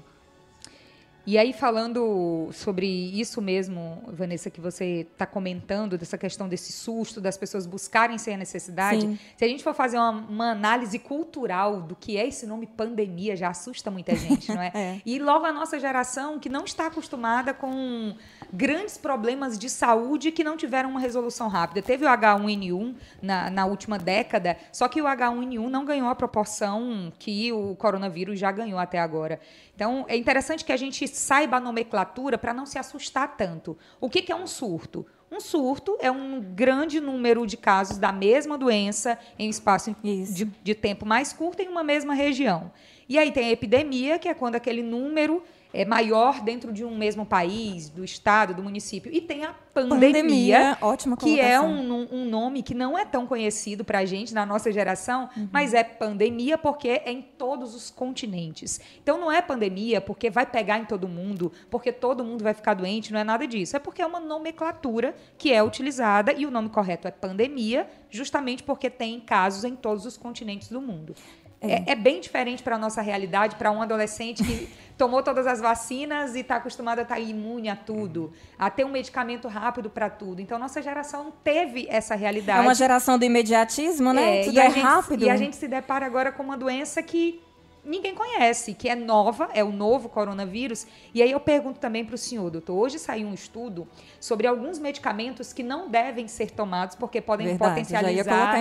[1.27, 7.19] E aí, falando sobre isso mesmo, Vanessa, que você está comentando, dessa questão desse susto,
[7.19, 9.19] das pessoas buscarem sem a necessidade, Sim.
[9.35, 13.35] se a gente for fazer uma, uma, análise cultural do que é esse nome pandemia,
[13.37, 14.71] já assusta muita gente, não é?
[14.75, 15.01] é?
[15.07, 18.15] E logo a nossa geração, que não está acostumada com
[18.53, 21.81] grandes problemas de saúde que não tiveram uma resolução rápida.
[21.81, 27.11] Teve o H1N1 na, na última década, só que o H1N1 não ganhou a proporção
[27.19, 29.41] que o coronavírus já ganhou até agora.
[29.75, 33.79] Então, é interessante que a gente saiba a nomenclatura para não se assustar tanto.
[34.01, 35.07] O que, que é um surto?
[35.31, 40.75] Um surto é um grande número de casos da mesma doença em espaço de, de,
[40.75, 42.71] tempo mais curto em uma mesma região.
[43.09, 45.43] E aí tem a epidemia, que é quando aquele número
[45.75, 49.13] é maior dentro de um mesmo país, do estado, do município.
[49.13, 53.27] E tem a pandemia, pandemia ótima que é um, um, nome que não é tão
[53.27, 55.49] conhecido para a gente, na nossa geração, uhum.
[55.51, 58.81] mas é pandemia porque é em todos os continentes.
[59.03, 62.75] Então não é pandemia porque vai pegar em todo mundo, porque todo mundo vai ficar
[62.75, 63.77] doente, não é nada disso.
[63.77, 68.63] É porque é uma nomenclatura que é utilizada e o nome correto é pandemia, justamente
[68.63, 71.17] porque tem casos em todos os continentes do mundo.
[71.65, 75.47] É, é, é bem diferente para a nossa realidade, para um adolescente que tomou todas
[75.47, 79.49] as vacinas e está acostumado a estar tá imune a tudo, a ter um medicamento
[79.49, 80.41] rápido para tudo.
[80.41, 82.59] Então, nossa geração teve essa realidade.
[82.59, 84.41] É uma geração do imediatismo, né?
[84.41, 85.25] É, tudo é gente, rápido.
[85.25, 87.44] E a gente se depara agora com uma doença que
[87.85, 90.87] ninguém conhece, que é nova, é o novo coronavírus.
[91.13, 93.87] E aí eu pergunto também para o senhor, doutor, hoje saiu um estudo
[94.19, 98.55] sobre alguns medicamentos que não devem ser tomados porque podem Verdade, potencializar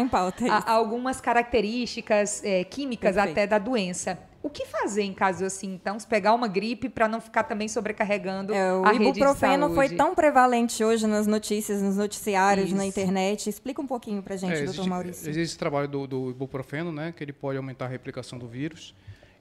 [0.49, 3.37] a, algumas características é, químicas Perfeito.
[3.37, 4.19] até da doença.
[4.43, 5.97] O que fazer em caso assim, então?
[5.97, 9.87] Se pegar uma gripe para não ficar também sobrecarregando é, o a rede ibuprofeno foi
[9.87, 12.75] tão prevalente hoje nas notícias, nos noticiários, Isso.
[12.75, 13.49] na internet.
[13.49, 15.29] Explica um pouquinho para gente, é, doutor Maurício.
[15.29, 18.93] Existe esse trabalho do, do ibuprofeno, né, que ele pode aumentar a replicação do vírus.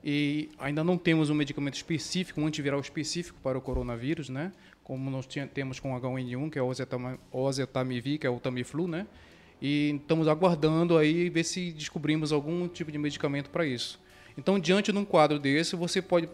[0.04, 4.52] E ainda não temos um medicamento específico, um antiviral específico para o coronavírus, né?
[4.82, 6.68] Como nós temos com o H1N1, que é o
[7.32, 9.06] oseltamivir, que é o Tamiflu, né?
[9.60, 14.01] E estamos aguardando aí ver se descobrimos algum tipo de medicamento para isso.
[14.36, 16.28] Então, diante de um quadro desse, você pode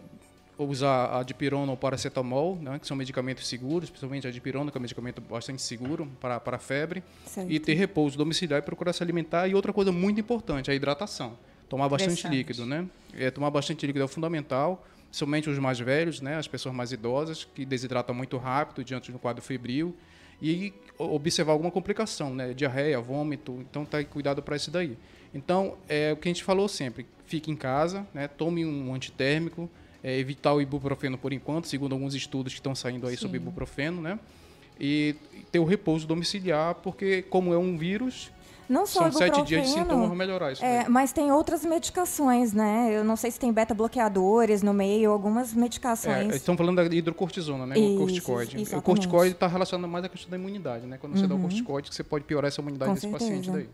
[0.57, 4.79] usar a dipirona ou paracetamol, né, que são medicamentos seguros, principalmente a dipirona, que é
[4.79, 7.49] um medicamento bastante seguro para, para febre, certo.
[7.49, 9.47] e ter repouso domiciliar e procurar se alimentar.
[9.47, 11.37] E outra coisa muito importante, a hidratação.
[11.69, 12.85] Tomar bastante líquido, né?
[13.13, 17.47] É, tomar bastante líquido é fundamental, somente os mais velhos, né, as pessoas mais idosas,
[17.55, 19.95] que desidratam muito rápido diante do quadro febril,
[20.41, 24.97] e observar alguma complicação, né, diarreia, vômito, então tá cuidado para isso daí.
[25.33, 29.69] Então, é o que a gente falou sempre, fique em casa, né, tome um antitérmico,
[30.03, 33.21] é, evitar o ibuprofeno por enquanto, segundo alguns estudos que estão saindo aí Sim.
[33.21, 34.17] sobre ibuprofeno, né?
[34.79, 35.15] E
[35.51, 38.31] ter o repouso domiciliar, porque como é um vírus,
[38.69, 40.63] não só São sete dias de sintomas melhorar isso.
[40.63, 42.89] É, mas tem outras medicações, né?
[42.91, 46.31] Eu não sei se tem beta-bloqueadores no meio, algumas medicações.
[46.31, 47.79] É, estão falando da hidrocortisona, né?
[47.79, 48.55] Isso, o corticoide.
[48.57, 48.75] Exatamente.
[48.77, 50.99] O corticoide está relacionado mais à questão da imunidade, né?
[51.01, 51.27] Quando você uhum.
[51.27, 51.43] dá o uhum.
[51.45, 53.25] corticoide, você pode piorar essa imunidade Com desse certeza.
[53.25, 53.69] paciente daí.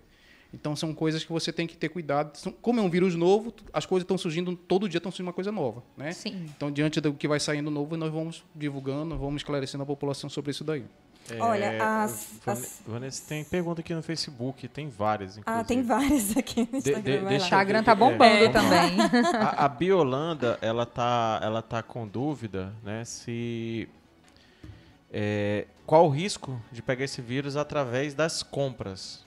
[0.55, 2.31] Então são coisas que você tem que ter cuidado.
[2.61, 5.51] Como é um vírus novo, as coisas estão surgindo, todo dia estão surgindo uma coisa
[5.51, 6.13] nova, né?
[6.13, 6.45] Sim.
[6.55, 10.51] Então diante do que vai saindo novo, nós vamos divulgando, vamos esclarecendo a população sobre
[10.51, 10.85] isso daí.
[11.29, 15.61] É, Olha, as, as, Vanessa, tem pergunta aqui no Facebook, tem várias, inclusive.
[15.61, 17.01] Ah, tem várias aqui no Instagram.
[17.01, 18.95] De, de, o Instagram tá bombando é, também.
[19.33, 23.89] A, a Biolanda, ela tá, ela tá com dúvida, né, se...
[25.11, 29.24] É, qual o risco de pegar esse vírus através das compras?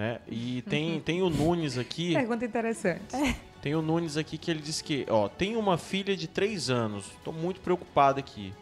[0.00, 0.18] Né?
[0.26, 1.00] E tem, uhum.
[1.00, 2.14] tem o Nunes aqui.
[2.14, 3.36] Pergunta interessante.
[3.60, 7.04] Tem o Nunes aqui que ele disse que, ó, tem uma filha de 3 anos.
[7.18, 8.54] Estou muito preocupado aqui.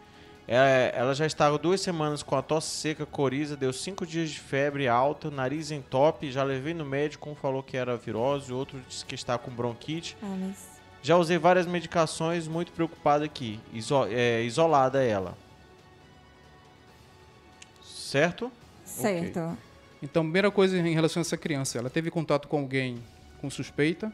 [0.45, 4.37] É, ela já estava duas semanas com a tosse seca, coriza, deu cinco dias de
[4.37, 6.29] febre alta, nariz em top.
[6.29, 10.17] Já levei no médico, um falou que era virose, outro disse que está com bronquite.
[10.21, 10.67] Ah, mas...
[11.01, 13.61] Já usei várias medicações, muito preocupada aqui.
[13.71, 15.37] Iso é, isolada ela.
[17.81, 18.51] Certo?
[18.83, 19.39] Certo.
[19.39, 19.68] Okay.
[20.01, 22.97] Então, primeira coisa em relação a essa criança, ela teve contato com alguém
[23.41, 24.11] com suspeita.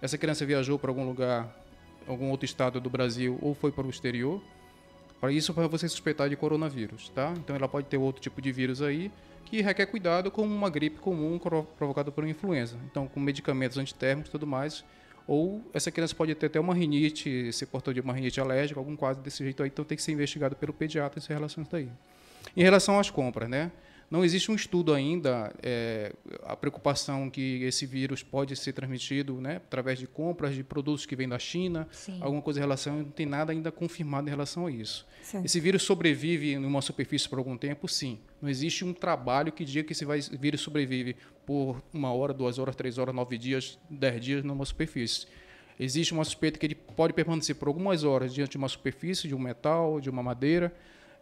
[0.00, 1.48] Essa criança viajou para algum lugar,
[2.06, 4.42] algum outro estado do Brasil ou foi para o exterior.
[5.20, 7.32] Para isso, para você suspeitar de coronavírus, tá?
[7.38, 9.10] Então, ela pode ter outro tipo de vírus aí
[9.46, 11.38] que requer cuidado, como uma gripe comum
[11.78, 12.76] provocada por uma influenza.
[12.90, 14.84] Então, com medicamentos antitérmicos e tudo mais.
[15.26, 18.94] Ou essa criança pode ter até uma rinite, ser portador de uma rinite alérgica, algum
[18.94, 19.70] quadro desse jeito aí.
[19.70, 21.88] Então, tem que ser investigado pelo pediatra em relação a isso daí.
[22.54, 23.70] Em relação às compras, né?
[24.10, 26.12] Não existe um estudo ainda, é,
[26.44, 31.16] a preocupação que esse vírus pode ser transmitido né, através de compras de produtos que
[31.16, 32.18] vêm da China, Sim.
[32.20, 35.06] alguma coisa em relação, não tem nada ainda confirmado em relação a isso.
[35.22, 35.42] Sim.
[35.44, 37.88] Esse vírus sobrevive em uma superfície por algum tempo?
[37.88, 38.18] Sim.
[38.40, 40.04] Não existe um trabalho que diga que esse
[40.38, 45.26] vírus sobrevive por uma hora, duas horas, três horas, nove dias, dez dias numa superfície.
[45.78, 49.34] existe uma suspeita que ele pode permanecer por algumas horas diante de uma superfície, de
[49.34, 50.72] um metal, de uma madeira,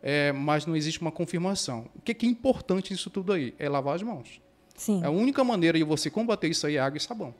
[0.03, 1.87] é, mas não existe uma confirmação.
[1.95, 3.55] O que é, importante nisso tudo aí?
[3.59, 4.41] É lavar as mãos.
[4.77, 5.03] Sim.
[5.05, 7.33] A única maneira de você combater isso aí é água e sabão.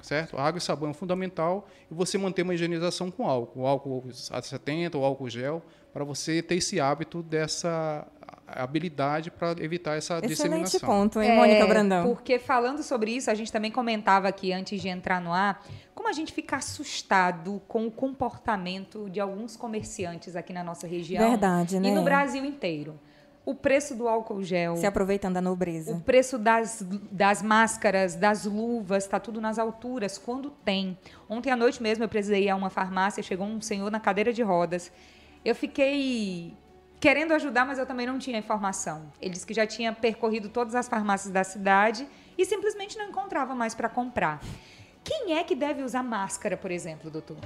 [0.00, 0.38] Certo?
[0.38, 4.04] A água e sabão é fundamental e você manter uma higienização com álcool, o álcool
[4.30, 8.06] a 70 ou álcool gel, para você ter esse hábito dessa
[8.46, 10.64] habilidade para evitar essa Excelente disseminação.
[10.64, 12.04] Excelente ponto, hein, Mônica é, Brandão?
[12.04, 15.62] Porque falando sobre isso, a gente também comentava aqui antes de entrar no ar,
[16.08, 21.30] a gente fica assustado com o comportamento de alguns comerciantes aqui na nossa região.
[21.30, 21.88] Verdade, né?
[21.88, 22.98] E no Brasil inteiro.
[23.44, 24.76] O preço do álcool gel.
[24.76, 25.92] Se aproveitando da nobreza.
[25.92, 30.98] O preço das, das máscaras, das luvas, está tudo nas alturas, quando tem.
[31.30, 34.34] Ontem à noite mesmo eu precisei ir a uma farmácia, chegou um senhor na cadeira
[34.34, 34.92] de rodas.
[35.42, 36.54] Eu fiquei
[37.00, 39.10] querendo ajudar, mas eu também não tinha informação.
[39.20, 43.54] Ele disse que já tinha percorrido todas as farmácias da cidade e simplesmente não encontrava
[43.54, 44.42] mais para comprar.
[45.08, 47.38] Quem é que deve usar máscara, por exemplo, doutor?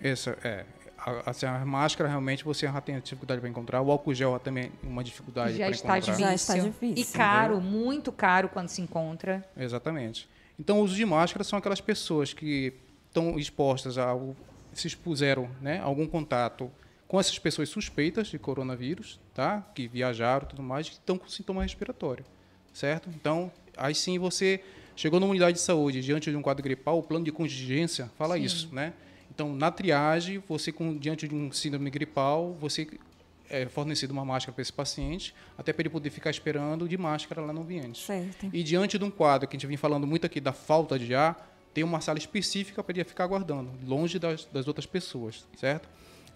[0.00, 0.64] Essa é.
[0.96, 3.82] A, assim, a máscara realmente você já tem dificuldade para encontrar.
[3.82, 5.98] O álcool gel também uma dificuldade para encontrar.
[5.98, 6.24] Difícil.
[6.24, 6.96] Já está difícil.
[6.96, 7.70] E caro, entendeu?
[7.70, 9.44] muito caro quando se encontra.
[9.56, 10.28] Exatamente.
[10.58, 12.74] Então, o uso de máscara são aquelas pessoas que
[13.08, 14.16] estão expostas a
[14.72, 16.70] se expuseram né, a algum contato
[17.06, 19.62] com essas pessoas suspeitas de coronavírus, tá?
[19.74, 22.24] Que viajaram e tudo mais, que estão com sintoma respiratório,
[22.72, 23.08] certo?
[23.08, 24.62] Então, aí sim você
[24.98, 28.34] chegou numa unidade de saúde diante de um quadro gripal, o plano de contingência fala
[28.36, 28.42] sim.
[28.42, 28.92] isso, né?
[29.32, 32.88] Então, na triagem, você com diante de um síndrome gripal, você
[33.48, 37.40] é fornecido uma máscara para esse paciente, até para ele poder ficar esperando de máscara
[37.40, 38.04] lá no ambiente.
[38.04, 38.50] Certo.
[38.52, 41.14] E diante de um quadro que a gente vem falando muito aqui da falta de
[41.14, 45.88] ar, tem uma sala específica para ele ficar aguardando, longe das, das outras pessoas, certo?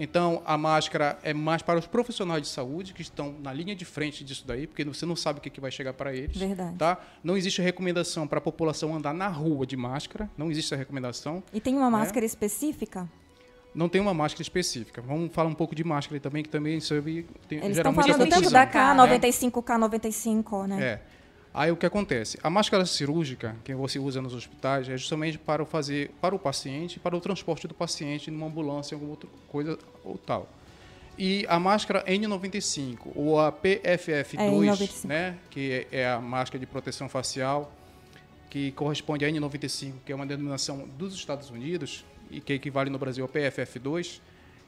[0.02, 3.84] Então, a máscara é mais para os profissionais de saúde que estão na linha de
[3.84, 6.36] frente disso daí, porque você não sabe o que vai chegar para eles.
[6.36, 6.76] Verdade.
[6.76, 6.98] Tá?
[7.22, 11.40] Não existe recomendação para a população andar na rua de máscara, não existe essa recomendação.
[11.54, 11.98] E tem uma né?
[11.98, 13.08] máscara específica?
[13.72, 15.00] Não tem uma máscara específica.
[15.00, 17.24] Vamos falar um pouco de máscara também, que também sobre.
[17.48, 20.82] Tem, Eles estão falando tanto da K95, K95, né?
[20.82, 21.02] É.
[21.54, 22.38] Aí o que acontece?
[22.42, 26.98] A máscara cirúrgica que você usa nos hospitais é justamente para fazer para o paciente,
[26.98, 30.48] para o transporte do paciente numa ambulância, alguma outra coisa ou tal.
[31.18, 37.06] E a máscara N95 ou a PFF2, é, né, que é a máscara de proteção
[37.06, 37.70] facial,
[38.48, 42.98] que corresponde à N95, que é uma denominação dos Estados Unidos e que equivale no
[42.98, 44.20] Brasil ao PFF2,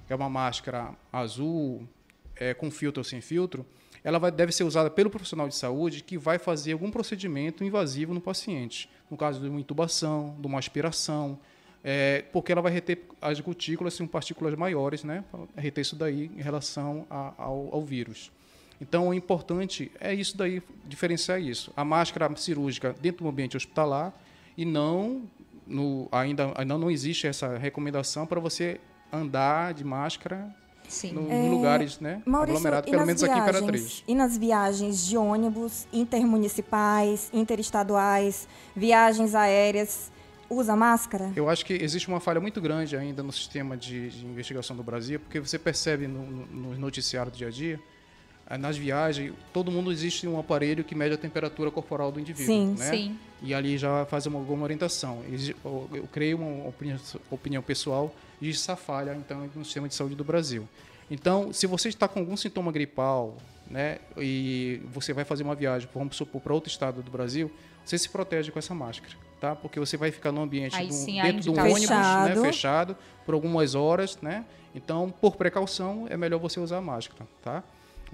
[0.07, 1.88] que é uma máscara azul
[2.37, 3.66] é, com filtro ou sem filtro
[4.05, 8.12] ela vai, deve ser usada pelo profissional de saúde que vai fazer algum procedimento invasivo
[8.12, 11.38] no paciente, no caso de uma intubação, de uma aspiração,
[11.83, 15.25] é, porque ela vai reter as gotículas, são partículas maiores, né,
[15.57, 18.31] reter isso daí em relação a, ao, ao vírus.
[18.79, 21.73] Então, o importante é isso daí, diferenciar isso.
[21.75, 24.12] A máscara cirúrgica dentro do ambiente hospitalar
[24.57, 25.23] e não,
[25.66, 28.79] no, ainda, ainda não existe essa recomendação para você
[29.11, 30.55] andar de máscara
[30.88, 31.12] Sim.
[31.12, 34.05] No, é, lugares né, Maurício, aglomerados, pelo menos viagens, aqui em Imperatriz.
[34.07, 40.12] E nas viagens de ônibus intermunicipais, interestaduais, viagens aéreas,
[40.49, 41.33] usa máscara?
[41.35, 44.83] Eu acho que existe uma falha muito grande ainda no sistema de, de investigação do
[44.83, 47.81] Brasil, porque você percebe no, no, noticiário do dia a dia,
[48.59, 52.46] nas viagens, todo mundo existe um aparelho que mede a temperatura corporal do indivíduo.
[52.46, 52.90] Sim, né?
[52.90, 53.18] sim.
[53.42, 55.22] E ali já faz uma, alguma orientação.
[55.92, 56.98] Eu creio uma opinião,
[57.30, 60.68] opinião pessoal existe essa falha então no sistema de saúde do Brasil.
[61.11, 63.37] Então, se você está com algum sintoma gripal,
[63.70, 67.50] né, e você vai fazer uma viagem, vamos supor, para outro estado do Brasil,
[67.85, 69.54] você se protege com essa máscara, tá?
[69.54, 72.40] Porque você vai ficar no ambiente do, sim, dentro de um ônibus, né, fechado.
[72.40, 74.44] Né, fechado, por algumas horas, né?
[74.74, 77.62] Então, por precaução, é melhor você usar a máscara, tá?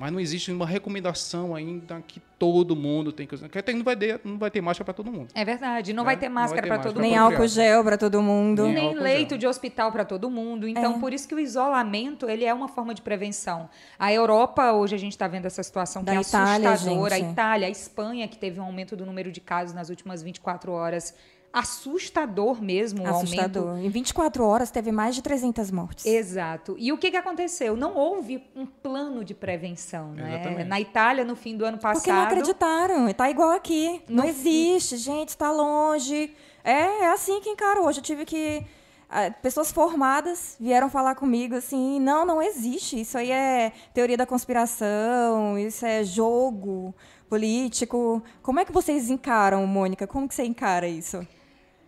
[0.00, 3.50] Mas não existe uma recomendação ainda que todo mundo tem que usar.
[3.50, 5.28] Porque não vai ter, não vai ter máscara para todo mundo.
[5.34, 5.92] É verdade.
[5.92, 6.06] Não, né?
[6.06, 7.02] vai ter máscara para todo mundo.
[7.02, 8.62] Nem álcool gel para todo mundo.
[8.62, 9.38] Nem, Nem leito gel.
[9.38, 10.66] de hospital para todo mundo.
[10.66, 10.98] Então, é.
[10.98, 13.68] por isso que o isolamento ele é uma forma de prevenção.
[13.98, 17.16] A Europa, hoje a gente está vendo essa situação da que é Itália, assustadora.
[17.16, 17.26] Gente.
[17.26, 20.72] A Itália, a Espanha, que teve um aumento do número de casos nas últimas 24
[20.72, 21.14] horas
[21.52, 23.64] assustador mesmo assustador.
[23.64, 23.86] o aumento.
[23.86, 26.06] Em 24 horas teve mais de 300 mortes.
[26.06, 26.76] Exato.
[26.78, 27.76] E o que, que aconteceu?
[27.76, 30.64] Não houve um plano de prevenção, né?
[30.64, 31.96] Na Itália, no fim do ano passado...
[31.96, 33.08] Porque não acreditaram.
[33.08, 34.00] Está igual aqui.
[34.08, 36.34] Não, não existe, gente, está longe.
[36.62, 37.86] É, é assim que encarou.
[37.86, 38.64] Hoje eu tive que...
[39.12, 43.00] Ah, pessoas formadas vieram falar comigo assim, não, não existe.
[43.00, 46.94] Isso aí é teoria da conspiração, isso é jogo
[47.28, 48.22] político.
[48.40, 50.06] Como é que vocês encaram, Mônica?
[50.06, 51.26] Como que você encara isso?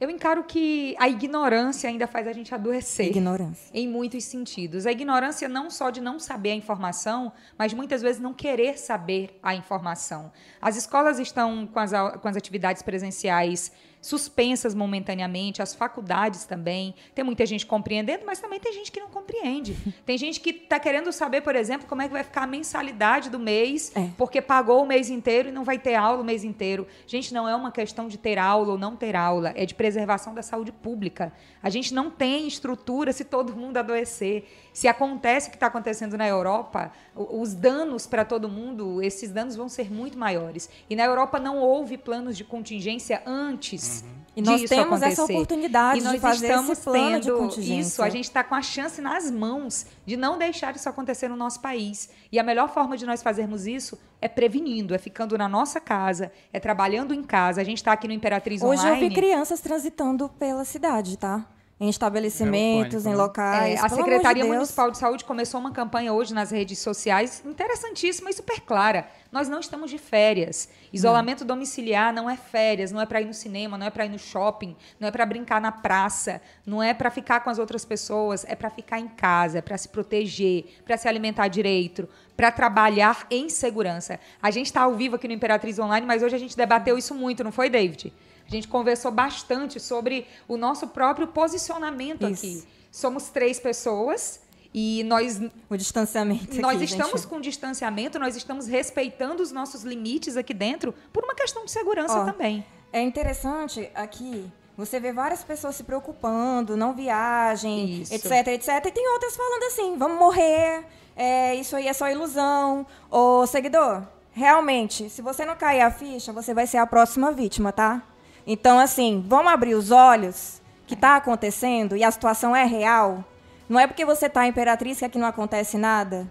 [0.02, 3.06] Eu encaro que a ignorância ainda faz a gente adoecer.
[3.06, 3.70] Ignorância.
[3.72, 4.84] Em muitos sentidos.
[4.84, 9.38] A ignorância não só de não saber a informação, mas muitas vezes não querer saber
[9.40, 10.32] a informação.
[10.60, 13.70] As escolas estão com as, com as atividades presenciais
[14.02, 16.92] suspensas momentaneamente, as faculdades também.
[17.14, 19.76] Tem muita gente compreendendo, mas também tem gente que não compreende.
[20.04, 23.30] Tem gente que está querendo saber, por exemplo, como é que vai ficar a mensalidade
[23.30, 24.08] do mês, é.
[24.18, 26.86] porque pagou o mês inteiro e não vai ter aula o mês inteiro.
[27.06, 30.34] Gente, não é uma questão de ter aula ou não ter aula, é de preservação
[30.34, 31.32] da saúde pública.
[31.62, 34.44] A gente não tem estrutura se todo mundo adoecer.
[34.72, 39.54] Se acontece o que está acontecendo na Europa, os danos para todo mundo, esses danos
[39.54, 40.68] vão ser muito maiores.
[40.88, 44.02] E na Europa não houve planos de contingência antes.
[44.02, 44.22] Uhum.
[44.34, 45.12] E nós temos acontecer.
[45.12, 47.80] essa oportunidade e nós de fazer estamos esse plano de contingência.
[47.80, 51.36] Isso, a gente está com a chance nas mãos de não deixar isso acontecer no
[51.36, 52.08] nosso país.
[52.30, 56.32] E a melhor forma de nós fazermos isso é prevenindo, é ficando na nossa casa,
[56.50, 57.60] é trabalhando em casa.
[57.60, 58.96] A gente está aqui no Imperatriz Hoje Online.
[58.96, 61.46] Hoje eu vi crianças transitando pela cidade, tá?
[61.82, 63.18] Em estabelecimentos, é em né?
[63.18, 63.80] locais.
[63.80, 68.30] É, a Secretaria de Municipal de Saúde começou uma campanha hoje nas redes sociais interessantíssima
[68.30, 69.08] e super clara.
[69.32, 70.68] Nós não estamos de férias.
[70.92, 71.48] Isolamento não.
[71.48, 74.18] domiciliar não é férias, não é para ir no cinema, não é para ir no
[74.18, 78.44] shopping, não é para brincar na praça, não é para ficar com as outras pessoas,
[78.46, 83.26] é para ficar em casa, é para se proteger, para se alimentar direito, para trabalhar
[83.28, 84.20] em segurança.
[84.40, 87.12] A gente está ao vivo aqui no Imperatriz Online, mas hoje a gente debateu isso
[87.12, 88.12] muito, não foi, David?
[88.52, 92.44] A gente conversou bastante sobre o nosso próprio posicionamento Isso.
[92.46, 92.64] aqui.
[92.90, 94.40] Somos três pessoas
[94.74, 97.26] e nós o distanciamento nós aqui, estamos gente.
[97.30, 102.20] com distanciamento nós estamos respeitando os nossos limites aqui dentro por uma questão de segurança
[102.20, 108.14] Ó, também é interessante aqui você vê várias pessoas se preocupando não viagem isso.
[108.14, 112.86] etc etc e tem outras falando assim vamos morrer é, isso aí é só ilusão
[113.10, 117.72] ô seguidor realmente se você não cair a ficha você vai ser a próxima vítima
[117.72, 118.02] tá
[118.46, 123.24] então, assim, vamos abrir os olhos que está acontecendo e a situação é real.
[123.68, 126.30] Não é porque você está imperatriz que aqui não acontece nada.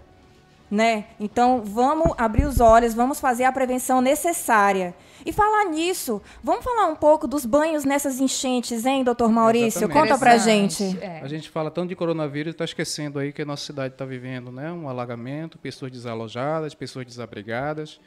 [0.70, 1.04] Né?
[1.20, 4.94] Então, vamos abrir os olhos, vamos fazer a prevenção necessária.
[5.24, 9.80] E falar nisso, vamos falar um pouco dos banhos nessas enchentes, hein, doutor Maurício?
[9.80, 10.08] Exatamente.
[10.08, 10.98] Conta pra gente.
[10.98, 11.20] É.
[11.20, 14.06] A gente fala tanto de coronavírus e está esquecendo aí que a nossa cidade está
[14.06, 14.72] vivendo né?
[14.72, 18.00] um alagamento, pessoas desalojadas, pessoas desabrigadas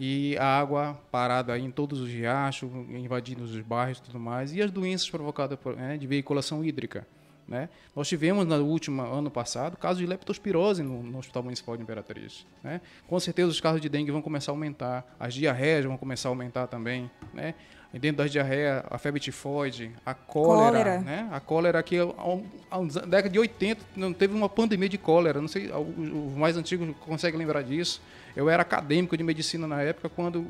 [0.00, 4.62] e a água parada em todos os riachos, invadindo os bairros e tudo mais, e
[4.62, 7.06] as doenças provocadas por, né, de veiculação hídrica.
[7.48, 7.70] Né?
[7.96, 12.46] Nós tivemos no último ano passado casos de leptospirose no, no, Hospital Municipal de Imperatriz.
[12.62, 12.78] Né?
[13.08, 16.30] Com certeza os casos de dengue vão começar a aumentar, as diarreias vão começar a
[16.30, 17.10] aumentar também.
[17.32, 17.54] Né?
[17.92, 20.60] E dentro das diarreias, a febre tifoide, a cólera.
[20.60, 20.98] cólera.
[21.00, 21.28] Né?
[21.32, 25.40] A cólera aqui, na década de 80, não teve uma pandemia de cólera.
[25.40, 28.02] Não sei, os mais antigos conseguem lembrar disso.
[28.38, 30.46] Eu era acadêmico de medicina na época, quando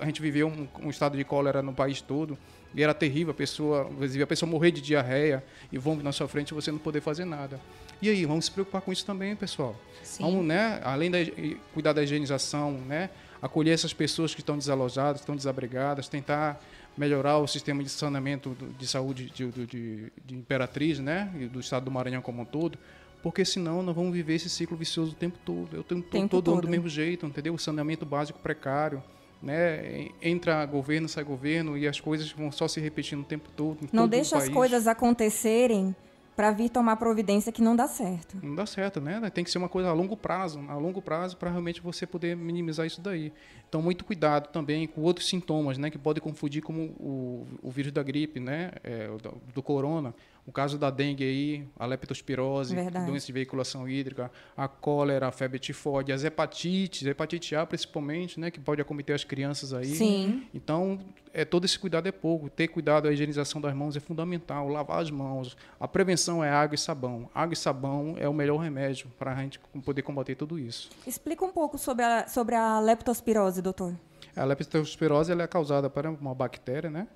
[0.00, 2.38] a gente viveu um, um estado de cólera no país todo.
[2.72, 3.90] E era terrível a pessoa,
[4.22, 7.24] a pessoa morrer de diarreia e vômito na sua frente e você não poder fazer
[7.24, 7.58] nada.
[8.00, 9.74] E aí, vamos se preocupar com isso também, pessoal.
[10.04, 10.22] Sim.
[10.22, 13.10] Vamos, né, além de cuidar da higienização, né,
[13.42, 16.62] acolher essas pessoas que estão desalojadas, estão desabrigadas, tentar
[16.96, 21.58] melhorar o sistema de saneamento de saúde de, de, de, de Imperatriz, né, e do
[21.58, 22.78] estado do Maranhão como um todo,
[23.22, 25.76] porque senão nós vamos viver esse ciclo vicioso o tempo todo.
[25.76, 27.54] Eu tenho tempo todo, todo do mesmo jeito, entendeu?
[27.54, 29.02] O saneamento básico precário,
[29.42, 30.08] né?
[30.22, 33.88] Entra governo, sai governo e as coisas vão só se repetindo o tempo todo.
[33.92, 35.94] Não deixa as coisas acontecerem
[36.38, 38.38] para vir tomar providência que não dá certo.
[38.40, 39.28] Não dá certo, né?
[39.30, 42.36] Tem que ser uma coisa a longo prazo, a longo prazo para realmente você poder
[42.36, 43.32] minimizar isso daí.
[43.68, 45.90] Então muito cuidado também com outros sintomas, né?
[45.90, 48.70] Que podem confundir como o, o vírus da gripe, né?
[48.84, 50.14] É, do, do corona
[50.48, 53.04] o caso da dengue aí, a leptospirose, Verdade.
[53.04, 58.40] doença de veiculação hídrica, a cólera, a febre tifoide, as hepatites, a hepatite A principalmente,
[58.40, 59.84] né, que pode acometer as crianças aí.
[59.84, 60.48] Sim.
[60.54, 60.98] Então,
[61.34, 62.48] é todo esse cuidado é pouco.
[62.48, 65.54] Ter cuidado, a higienização das mãos é fundamental, lavar as mãos.
[65.78, 67.28] A prevenção é água e sabão.
[67.34, 70.88] Água e sabão é o melhor remédio para a gente poder combater tudo isso.
[71.06, 73.94] Explica um pouco sobre a, sobre a leptospirose, doutor.
[74.34, 77.06] A leptospirose ela é causada por uma bactéria, né?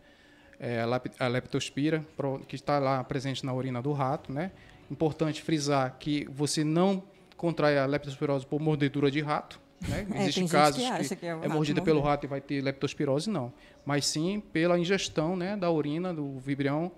[0.63, 0.81] É,
[1.19, 2.07] a leptospira,
[2.47, 4.33] que está lá presente na urina do rato.
[4.33, 4.53] Né?
[4.89, 7.03] Importante frisar que você não
[7.37, 9.61] contrai a leptospirose por mordedura de rato.
[9.89, 10.07] Né?
[10.15, 13.53] É, Existem casos que, que, é, é mordida pelo rato e vai ter leptospirose, não.
[13.85, 16.93] Mas sim pela ingestão né, da urina, do vibrião,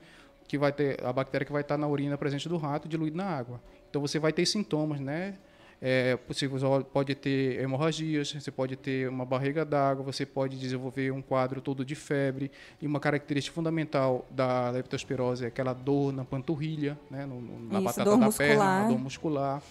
[0.47, 3.25] que vai ter a bactéria que vai estar na urina presente do rato diluída na
[3.25, 3.63] água.
[3.89, 5.37] Então você vai ter sintomas, né?
[5.81, 6.49] É, você
[6.93, 11.85] pode ter hemorragias, você pode ter uma barriga d'água, você pode desenvolver um quadro todo
[11.85, 12.51] de febre.
[12.81, 17.85] E uma característica fundamental da leptospirose é aquela dor na panturrilha, né, no, na isso,
[17.85, 18.49] batata da muscular.
[18.49, 19.63] perna, dor muscular.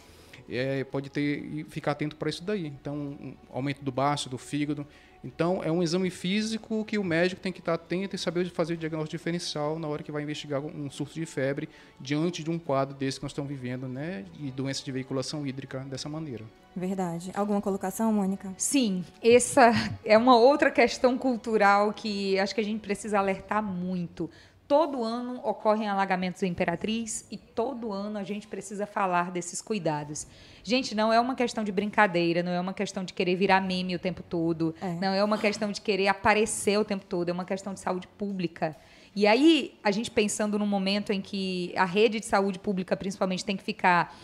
[0.50, 2.68] É, pode ter e ficar atento para isso daí.
[2.68, 4.86] Então, um aumento do baço, do fígado.
[5.24, 8.74] Então, é um exame físico que o médico tem que estar atento e saber fazer
[8.74, 12.60] o diagnóstico diferencial na hora que vai investigar um surto de febre diante de um
[12.60, 16.44] quadro desse que nós estamos vivendo, né, de doença de veiculação hídrica dessa maneira.
[16.76, 17.32] Verdade.
[17.36, 18.54] Alguma colocação, Mônica?
[18.58, 19.72] Sim, essa
[20.04, 24.30] é uma outra questão cultural que acho que a gente precisa alertar muito.
[24.68, 30.26] Todo ano ocorrem alagamentos em Imperatriz e todo ano a gente precisa falar desses cuidados.
[30.64, 33.96] Gente, não é uma questão de brincadeira, não é uma questão de querer virar meme
[33.96, 34.94] o tempo todo, é.
[34.94, 38.08] não é uma questão de querer aparecer o tempo todo, é uma questão de saúde
[38.08, 38.76] pública.
[39.16, 43.46] E aí, a gente pensando num momento em que a rede de saúde pública, principalmente,
[43.46, 44.16] tem que ficar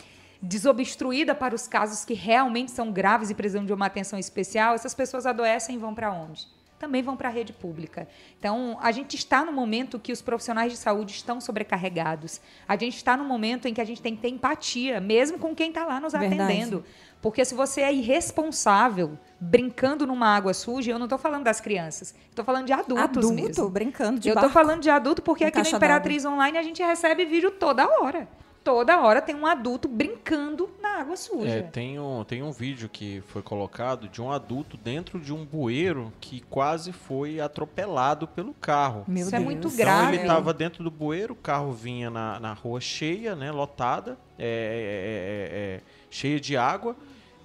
[0.41, 4.93] desobstruída para os casos que realmente são graves e precisam de uma atenção especial, essas
[4.93, 6.47] pessoas adoecem e vão para onde?
[6.80, 8.07] Também vão para a rede pública.
[8.39, 12.39] Então, a gente está no momento que os profissionais de saúde estão sobrecarregados.
[12.67, 15.53] A gente está no momento em que a gente tem que ter empatia, mesmo com
[15.53, 16.41] quem está lá nos Verdade.
[16.41, 16.84] atendendo.
[17.21, 22.15] Porque se você é irresponsável brincando numa água suja, eu não estou falando das crianças,
[22.30, 23.69] estou falando de adultos Adulto, mesmo.
[23.69, 27.25] brincando de Eu estou falando de adulto porque aqui na Imperatriz Online a gente recebe
[27.25, 28.27] vídeo toda hora
[28.64, 31.49] toda hora tem um adulto brincando na água suja.
[31.49, 35.45] É, tem um, tem um vídeo que foi colocado de um adulto dentro de um
[35.45, 39.03] bueiro que quase foi atropelado pelo carro.
[39.07, 39.41] Meu Isso é Deus.
[39.41, 40.16] é muito então, grave.
[40.16, 44.45] ele estava dentro do bueiro, o carro vinha na, na rua cheia, né, lotada, é,
[44.45, 46.95] é, é, é, cheia de água.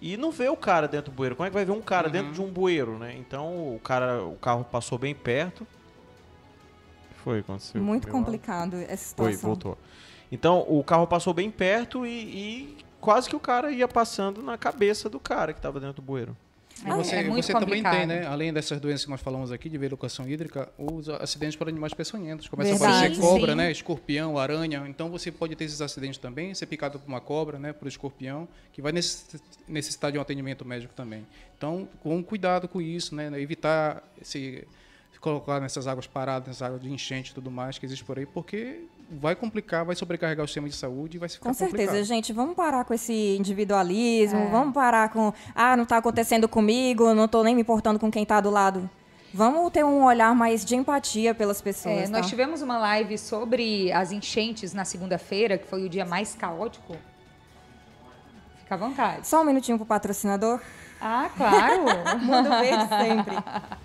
[0.01, 1.35] E não vê o cara dentro do bueiro.
[1.35, 2.13] Como é que vai ver um cara uhum.
[2.13, 3.15] dentro de um bueiro, né?
[3.17, 5.67] Então o cara, o carro passou bem perto.
[7.25, 7.81] Foi, aconteceu.
[7.81, 9.41] Muito complicado essa situação.
[9.41, 9.79] Foi, voltou.
[10.31, 14.57] Então o carro passou bem perto e, e quase que o cara ia passando na
[14.57, 16.37] cabeça do cara que estava dentro do bueiro.
[16.83, 18.27] E você, é você também tem, né?
[18.27, 22.49] Além dessas doenças que nós falamos aqui, de velocação hídrica, os acidentes por animais peçonhentos.
[22.49, 23.57] Começa Verdade, a aparecer cobra, sim.
[23.57, 23.71] né?
[23.71, 24.85] Escorpião, aranha.
[24.89, 27.73] Então você pode ter esses acidentes também, ser picado por uma cobra, né?
[27.73, 31.25] Por escorpião, que vai necessitar de um atendimento médico também.
[31.57, 33.31] Então, com cuidado com isso, né?
[33.41, 34.67] Evitar esse
[35.21, 38.27] colocar nessas águas paradas, nessas águas de enchente e tudo mais que existe por aí,
[38.27, 42.07] porque vai complicar, vai sobrecarregar o sistema de saúde e vai ficar Com certeza, complicado.
[42.07, 42.33] gente.
[42.33, 44.51] Vamos parar com esse individualismo, é.
[44.51, 48.23] vamos parar com, ah, não está acontecendo comigo, não estou nem me importando com quem
[48.23, 48.89] está do lado.
[49.33, 51.95] Vamos ter um olhar mais de empatia pelas pessoas.
[51.97, 52.11] É, tá?
[52.11, 56.97] Nós tivemos uma live sobre as enchentes na segunda-feira, que foi o dia mais caótico.
[58.61, 59.27] Fica à vontade.
[59.27, 60.61] Só um minutinho pro patrocinador.
[61.01, 61.83] Ah, claro.
[62.23, 63.37] Mundo Verde sempre.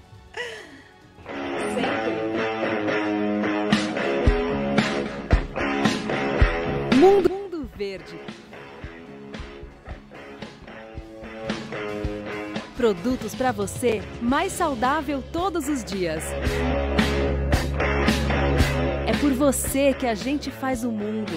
[7.00, 8.20] Mundo, Mundo Verde.
[12.76, 16.26] Produtos para você mais saudável todos os dias.
[19.08, 21.32] É por você que a gente faz o mundo.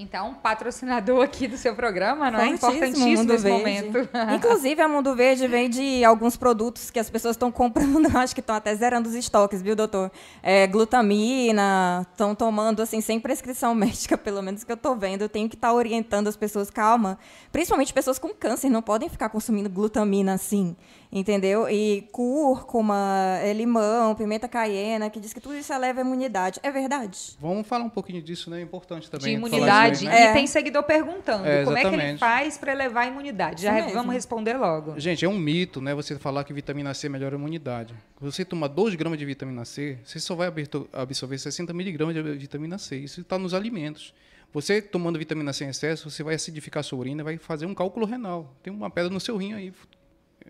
[0.00, 2.50] Então, patrocinador aqui do seu programa, não é?
[2.50, 3.58] Importantíssimo nesse Verde.
[3.58, 4.08] momento.
[4.32, 8.54] Inclusive, a Mundo Verde vende alguns produtos que as pessoas estão comprando, acho que estão
[8.54, 10.12] até zerando os estoques, viu, doutor?
[10.40, 15.22] É, glutamina, estão tomando, assim, sem prescrição médica, pelo menos que eu estou vendo.
[15.22, 17.18] Eu tenho que estar tá orientando as pessoas, calma.
[17.50, 20.76] Principalmente pessoas com câncer, não podem ficar consumindo glutamina assim
[21.10, 21.68] entendeu?
[21.68, 26.60] E cúrcuma, é, limão, pimenta caiena, que diz que tudo isso eleva a imunidade.
[26.62, 27.36] É verdade?
[27.40, 28.60] Vamos falar um pouquinho disso, né?
[28.60, 29.26] É importante também.
[29.26, 30.04] De imunidade.
[30.04, 30.30] né?
[30.30, 33.62] E tem seguidor perguntando é, como é que ele faz para elevar a imunidade.
[33.62, 34.98] Já vamos responder logo.
[34.98, 35.94] Gente, é um mito, né?
[35.94, 37.94] Você falar que vitamina C melhora a imunidade.
[38.20, 40.52] Você toma 2 gramas de vitamina C, você só vai
[40.92, 42.96] absorver 60 miligramas de vitamina C.
[42.98, 44.12] Isso está nos alimentos.
[44.52, 48.06] Você tomando vitamina C em excesso, você vai acidificar sua urina, vai fazer um cálculo
[48.06, 48.54] renal.
[48.62, 49.72] Tem uma pedra no seu rim aí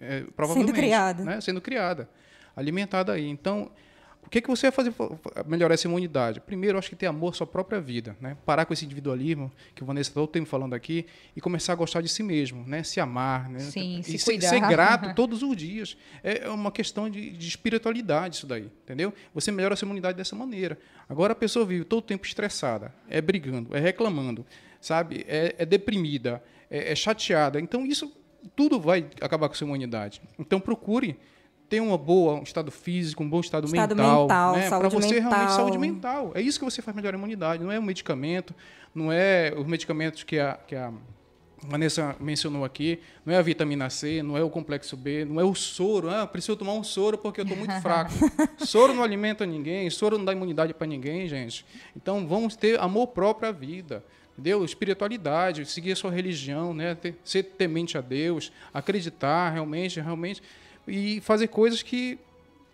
[0.01, 0.75] é, provavelmente.
[0.75, 1.25] Sendo criada.
[1.25, 1.41] Né?
[1.41, 2.09] Sendo criada,
[2.57, 3.29] alimentada aí.
[3.29, 3.71] Então,
[4.29, 6.39] o que, que você vai fazer para melhorar essa imunidade?
[6.39, 8.37] Primeiro, acho que ter amor à sua própria vida, né?
[8.45, 11.77] Parar com esse individualismo que o Vanessa está todo tempo falando aqui e começar a
[11.77, 12.83] gostar de si mesmo, né?
[12.83, 13.61] Se amar, né?
[13.61, 14.51] Sim, e se cuidar.
[14.51, 15.97] ser grato todos os dias.
[16.23, 19.15] É, é uma questão de, de, espiritualidade isso daí, entendeu?
[19.33, 20.79] Você melhora a sua imunidade dessa maneira.
[21.09, 24.45] Agora a pessoa vive todo o tempo estressada, é brigando, é reclamando,
[24.79, 25.25] sabe?
[25.27, 27.59] É, é deprimida, é, é chateada.
[27.59, 28.13] Então isso
[28.55, 30.21] tudo vai acabar com a sua imunidade.
[30.39, 31.19] Então procure
[31.69, 34.69] ter uma boa, um estado físico, um bom estado, estado mental, mental né?
[34.69, 35.31] para você mental.
[35.31, 36.33] realmente saúde mental.
[36.35, 38.55] É isso que você faz melhor a imunidade, não é o medicamento,
[38.95, 40.93] não é os medicamentos que a, que a
[41.63, 45.45] Vanessa mencionou aqui, não é a vitamina C, não é o complexo B, não é
[45.45, 46.09] o soro.
[46.09, 48.13] Ah, preciso tomar um soro porque eu estou muito fraco.
[48.65, 51.67] soro não alimenta ninguém, soro não dá imunidade para ninguém, gente.
[51.97, 54.05] Então vamos ter amor próprio à vida
[54.39, 54.65] entendeu?
[54.65, 56.97] Espiritualidade, seguir a sua religião, né?
[57.25, 60.41] Ser temente a Deus, acreditar realmente, realmente,
[60.87, 62.19] e fazer coisas que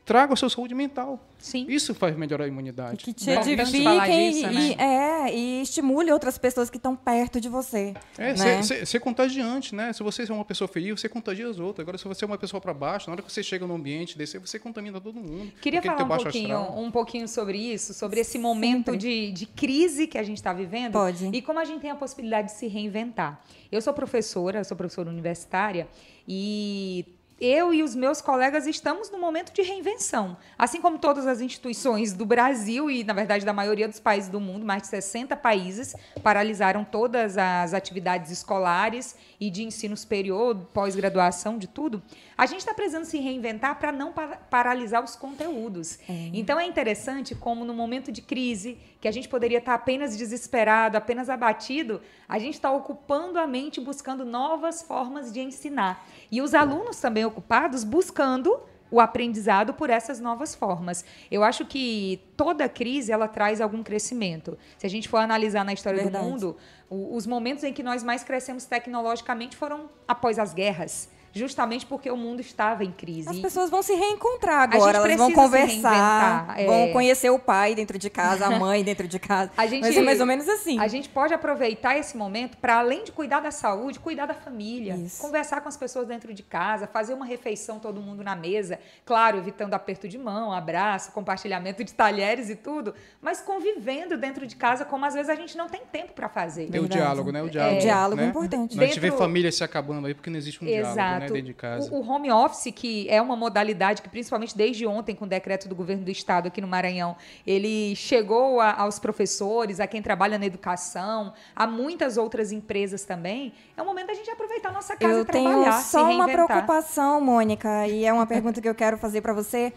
[0.05, 1.19] traga a sua saúde mental.
[1.39, 1.67] Sim.
[1.69, 3.05] Isso faz melhorar a imunidade.
[3.05, 3.35] Que te Né?
[3.53, 4.85] edifiquem disso, e, né?
[5.29, 7.95] é, e estimule outras pessoas que estão perto de você.
[8.19, 8.63] É, né?
[8.63, 9.93] ser, ser- ser contagiante, né?
[9.93, 11.85] Se você é uma pessoa feliz, você contagia as outras.
[11.85, 14.17] Agora, se você é uma pessoa para baixo, na hora que você chega num ambiente
[14.17, 15.53] desse, você contamina todo mundo.
[15.61, 16.79] Queria falar um pouquinho, astral.
[16.83, 20.93] um pouquinho sobre isso, sobre esse momento de, de crise que a gente está vivendo.
[20.93, 21.27] Pode.
[21.33, 23.41] E como a gente tem a possibilidade de se reinventar.
[23.71, 25.89] Eu sou professora, sou professora universitária,
[26.29, 27.05] e
[27.45, 30.37] eu e os meus colegas estamos no momento de reinvenção.
[30.59, 34.41] Assim como todas as instituições do Brasil e, na verdade, da maioria dos países do
[34.41, 41.59] mundo, mais de 60 países paralisaram todas as atividades escolares e de ensino superior, pós-graduação,
[41.59, 42.03] de tudo.
[42.37, 45.99] A gente está precisando se reinventar para não pa- paralisar os conteúdos.
[46.33, 50.97] Então é interessante como no momento de crise, que a gente poderia estar apenas desesperado,
[50.97, 56.07] apenas abatido, a gente está ocupando a mente buscando novas formas de ensinar.
[56.31, 58.61] E os alunos também ocupados buscando
[58.91, 61.05] o aprendizado por essas novas formas.
[61.29, 64.57] Eu acho que toda crise ela traz algum crescimento.
[64.79, 66.25] Se a gente for analisar na história Verdade.
[66.25, 66.57] do mundo,
[66.89, 72.17] os momentos em que nós mais crescemos tecnologicamente foram após as guerras, justamente porque o
[72.17, 73.29] mundo estava em crise.
[73.29, 76.67] As pessoas vão se reencontrar agora, elas vão precisa se conversar, reinventar, é.
[76.67, 79.51] vão conhecer o pai dentro de casa, a mãe dentro de casa.
[79.57, 80.79] A gente- Mas é mais ou menos assim.
[80.79, 84.95] A gente pode aproveitar esse momento para, além de cuidar da saúde, cuidar da família.
[84.95, 85.21] Isso.
[85.21, 88.79] Conversar com as pessoas dentro de casa, fazer uma refeição todo mundo na mesa.
[89.05, 94.55] Claro, evitando aperto de mão, abraço, compartilhamento de talheres e tudo, mas convivendo dentro de
[94.55, 96.69] casa, como às vezes a gente não tem tempo para fazer.
[96.71, 97.43] Tem o diálogo, né?
[97.43, 97.77] O diálogo.
[97.77, 98.31] O diálogo é né?
[98.31, 98.79] importante.
[98.81, 100.95] A gente vê Dentro- famílias se acabando aí porque não existe um diálogo,
[101.33, 101.33] né?
[101.33, 101.91] Dentro de casa.
[101.93, 105.69] O, o home office, que é uma modalidade que, principalmente desde ontem, com o decreto
[105.69, 107.17] do governo do estado aqui no Maranhão,
[107.47, 113.53] ele chegou a- aos professores, a quem trabalha na educação, a muitas outras empresas também.
[113.77, 116.11] É o momento da gente aproveitar a nossa casa Eu e trabalhar, tenho se só
[116.11, 119.73] uma preocupação, Mônica, e é uma pergunta que eu quero fazer para você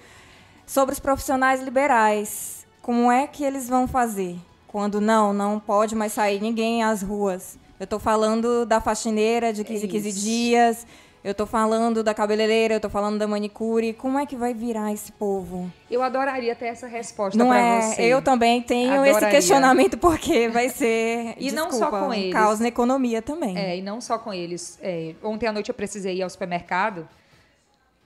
[0.65, 2.65] sobre os profissionais liberais.
[2.81, 4.37] Como é que eles vão fazer
[4.67, 7.57] quando não, não pode mais sair ninguém às ruas?
[7.79, 10.19] Eu estou falando da faxineira de 15 em 15 isso.
[10.21, 10.87] dias.
[11.27, 13.91] Eu tô falando da cabeleireira, eu tô falando da manicure.
[13.91, 15.69] Como é que vai virar esse povo?
[15.91, 17.81] Eu adoraria ter essa resposta Não é?
[17.81, 18.01] você.
[18.03, 19.29] Eu também tenho esse Adoraria.
[19.31, 22.31] questionamento porque vai ser E não só desculpa, com um eles.
[22.31, 23.57] caos na economia também.
[23.57, 24.79] É, e não só com eles.
[24.81, 27.05] É, ontem à noite eu precisei ir ao supermercado.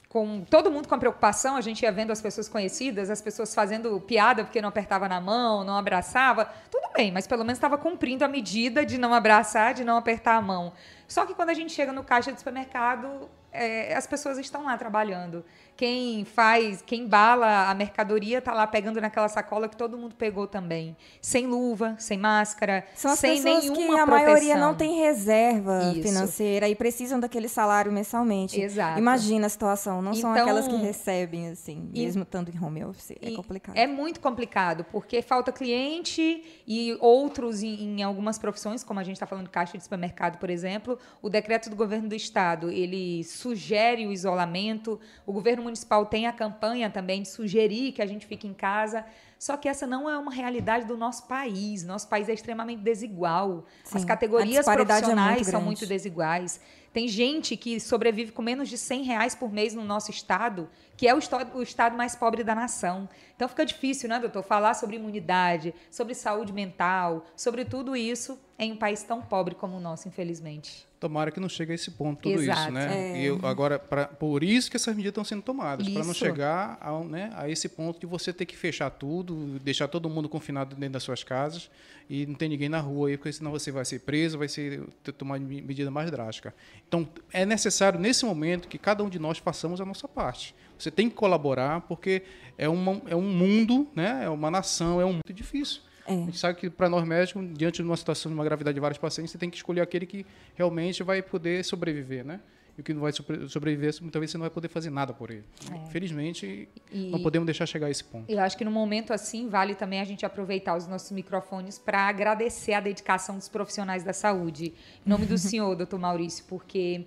[0.10, 3.98] Com todo mundo com preocupação, a gente ia vendo as pessoas conhecidas, as pessoas fazendo
[4.02, 6.50] piada porque não apertava na mão, não abraçava.
[6.72, 10.38] Tudo bem, mas pelo menos estava cumprindo a medida de não abraçar, de não apertar
[10.38, 10.74] a mão.
[11.12, 14.78] Só que quando a gente chega no caixa do supermercado, é, as pessoas estão lá
[14.78, 15.44] trabalhando.
[15.76, 20.46] Quem faz, quem embala a mercadoria está lá pegando naquela sacola que todo mundo pegou
[20.46, 20.96] também.
[21.20, 24.26] Sem luva, sem máscara, São as sem pessoas nenhuma que a proteção.
[24.34, 26.04] maioria não tem reserva Isso.
[26.04, 28.62] financeira e precisam daquele salário mensalmente.
[28.62, 29.00] Exato.
[29.00, 32.84] Imagina a situação, não são Então- aquelas que recebem assim, E- mesmo estando em home
[32.86, 33.12] office.
[33.20, 33.76] É complicado.
[33.76, 39.16] É muito complicado, porque falta cliente e outros em, em algumas profissões, como a gente
[39.16, 43.24] está falando de caixa de supermercado, por exemplo, o decreto do governo do estado, ele
[43.24, 48.26] sugere o isolamento, o governo municipal tem a campanha também de sugerir que a gente
[48.26, 49.06] fique em casa,
[49.40, 51.84] só que essa não é uma realidade do nosso país.
[51.84, 53.66] Nosso país é extremamente desigual.
[53.84, 56.60] Sim, As categorias disparidade é profissionais muito são muito desiguais.
[56.94, 61.08] Tem gente que sobrevive com menos de 100 reais por mês no nosso estado, que
[61.08, 63.08] é o, esto- o estado mais pobre da nação.
[63.36, 68.72] Então fica difícil, né, doutor, falar sobre imunidade, sobre saúde mental, sobre tudo isso em
[68.74, 70.86] um país tão pobre como o nosso, infelizmente.
[71.00, 72.62] Tomara que não chegue a esse ponto tudo Exato.
[72.62, 73.14] isso, né?
[73.18, 73.22] É.
[73.22, 76.78] E eu, agora, pra, por isso que essas medidas estão sendo tomadas, para não chegar
[76.80, 80.76] ao, né, a esse ponto de você ter que fechar tudo, deixar todo mundo confinado
[80.76, 81.72] dentro das suas casas
[82.08, 84.84] e não tem ninguém na rua aí, porque senão você vai ser preso, vai ser
[85.02, 86.54] ter- tomar me- medida mais drástica.
[86.88, 90.54] Então, é necessário nesse momento que cada um de nós façamos a nossa parte.
[90.78, 92.22] Você tem que colaborar, porque
[92.60, 94.22] é, uma, é um mundo, né?
[94.26, 95.82] É uma nação, é um muito difícil.
[96.08, 96.14] É.
[96.14, 98.80] A gente sabe que para nós médicos, diante de uma situação de uma gravidade de
[98.82, 100.26] vários pacientes, você tem que escolher aquele que
[100.56, 102.40] realmente vai poder sobreviver, né?
[102.78, 105.14] E o que não vai sobre- sobreviver, muitas vezes você não vai poder fazer nada
[105.14, 105.44] por ele.
[105.86, 106.96] Infelizmente, É.
[106.98, 108.32] E- não podemos deixar chegar a esse ponto.
[108.32, 112.00] Eu acho que no momento assim vale também a gente aproveitar os nossos microfones para
[112.08, 114.74] agradecer a dedicação dos profissionais da saúde.
[115.06, 117.06] Em nome do senhor, doutor Maurício, porque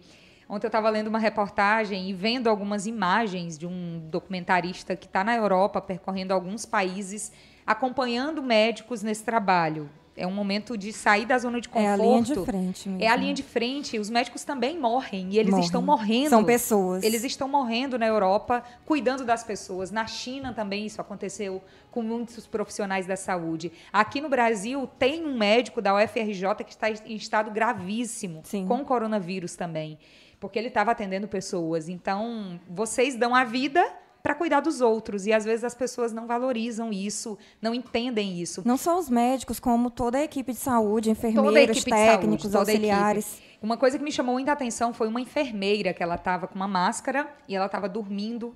[0.49, 5.25] ontem eu estava lendo uma reportagem e vendo algumas imagens de um documentarista que está
[5.25, 7.33] na Europa percorrendo alguns países,
[7.67, 9.89] acompanhando médicos nesse trabalho.
[10.17, 11.91] É um momento de sair da zona de É conforto.
[11.93, 13.03] a linha de frente mesmo.
[13.03, 13.99] É a linha de frente.
[13.99, 15.65] Os médicos também morrem e eles Morrem.
[15.67, 16.31] estão morrendo.
[16.31, 17.03] São pessoas.
[17.03, 19.91] Eles estão morrendo na Europa, cuidando das pessoas.
[19.91, 21.61] Na China também isso aconteceu
[21.91, 23.73] com muitos profissionais da saúde.
[23.93, 28.67] Aqui no Brasil tem um médico da UFRJ que está em estado gravíssimo Sim.
[28.69, 29.99] com coronavírus também,
[30.39, 31.89] porque ele estava atendendo pessoas.
[31.89, 33.85] Então, vocês dão a vida
[34.25, 35.27] para cuidar dos outros.
[35.27, 38.63] E às vezes as pessoas não valorizam isso, não entendem isso.
[38.65, 43.39] Não só os médicos, como toda a equipe de saúde, enfermeiros, técnicos, saúde, auxiliares.
[43.61, 46.67] Uma coisa que me chamou muita atenção foi uma enfermeira que ela estava com uma
[46.67, 48.55] máscara e ela estava dormindo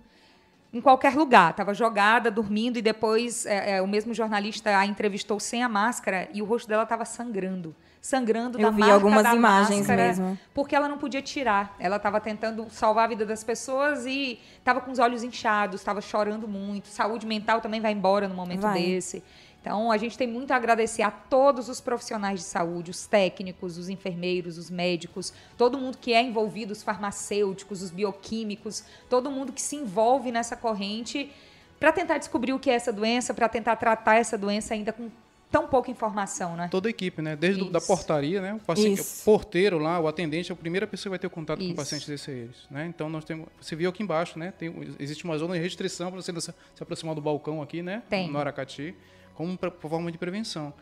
[0.73, 5.41] em qualquer lugar, estava jogada, dormindo, e depois é, é, o mesmo jornalista a entrevistou
[5.41, 7.75] sem a máscara e o rosto dela estava sangrando.
[8.01, 10.39] Sangrando Eu da vi marca algumas da imagens máscara, mesmo.
[10.55, 11.75] porque ela não podia tirar.
[11.81, 16.01] Ela estava tentando salvar a vida das pessoas e estava com os olhos inchados, estava
[16.01, 16.89] chorando muito.
[16.89, 18.81] Saúde mental também vai embora no momento vai.
[18.81, 19.23] desse.
[19.69, 23.77] Então, a gente tem muito a agradecer a todos os profissionais de saúde, os técnicos,
[23.77, 29.53] os enfermeiros, os médicos, todo mundo que é envolvido, os farmacêuticos, os bioquímicos, todo mundo
[29.53, 31.31] que se envolve nessa corrente
[31.79, 35.11] para tentar descobrir o que é essa doença, para tentar tratar essa doença ainda com
[35.51, 36.69] tão pouca informação, né?
[36.71, 37.37] Toda a equipe, né?
[37.37, 37.71] Desde Isso.
[37.71, 38.55] da portaria, né?
[38.55, 41.69] O paciente, o porteiro lá, o atendente, a primeira pessoa que vai ter contato Isso.
[41.69, 42.87] com o paciente desse eles, né?
[42.87, 44.51] Então nós temos, você viu aqui embaixo, né?
[44.51, 48.03] Tem, existe uma zona de restrição para você se aproximar do balcão aqui, né?
[48.09, 48.31] Tem.
[48.31, 48.97] No Aracati
[49.39, 50.75] como pra, forma de prevenção.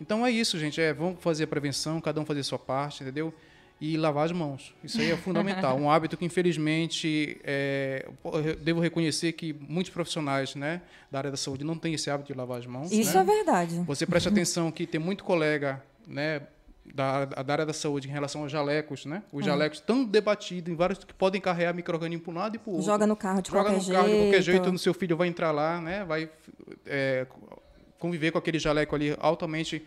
[0.00, 0.80] Então é isso, gente.
[0.80, 3.34] É, vamos fazer a prevenção, cada um fazer a sua parte, entendeu?
[3.80, 4.72] E lavar as mãos.
[4.84, 5.76] Isso aí é fundamental.
[5.76, 8.08] um hábito que, infelizmente, é,
[8.62, 12.38] devo reconhecer que muitos profissionais né, da área da saúde não têm esse hábito de
[12.38, 12.92] lavar as mãos.
[12.92, 13.20] Isso né?
[13.20, 13.80] é verdade.
[13.80, 16.42] Você preste atenção que tem muito colega né,
[16.94, 19.24] da, da, área da saúde em relação aos jalecos, né?
[19.32, 19.46] Os hum.
[19.46, 22.74] jalecos tão debatidos em vários que podem carregar microorganismo para um lado e para o
[22.74, 22.86] outro.
[22.86, 23.96] Joga no carro de Joga qualquer no jeito.
[23.96, 26.04] carro de qualquer jeito, no seu filho vai entrar lá, né?
[26.04, 26.30] Vai
[26.86, 27.26] é,
[28.04, 29.82] conviver com aquele jaleco ali altamente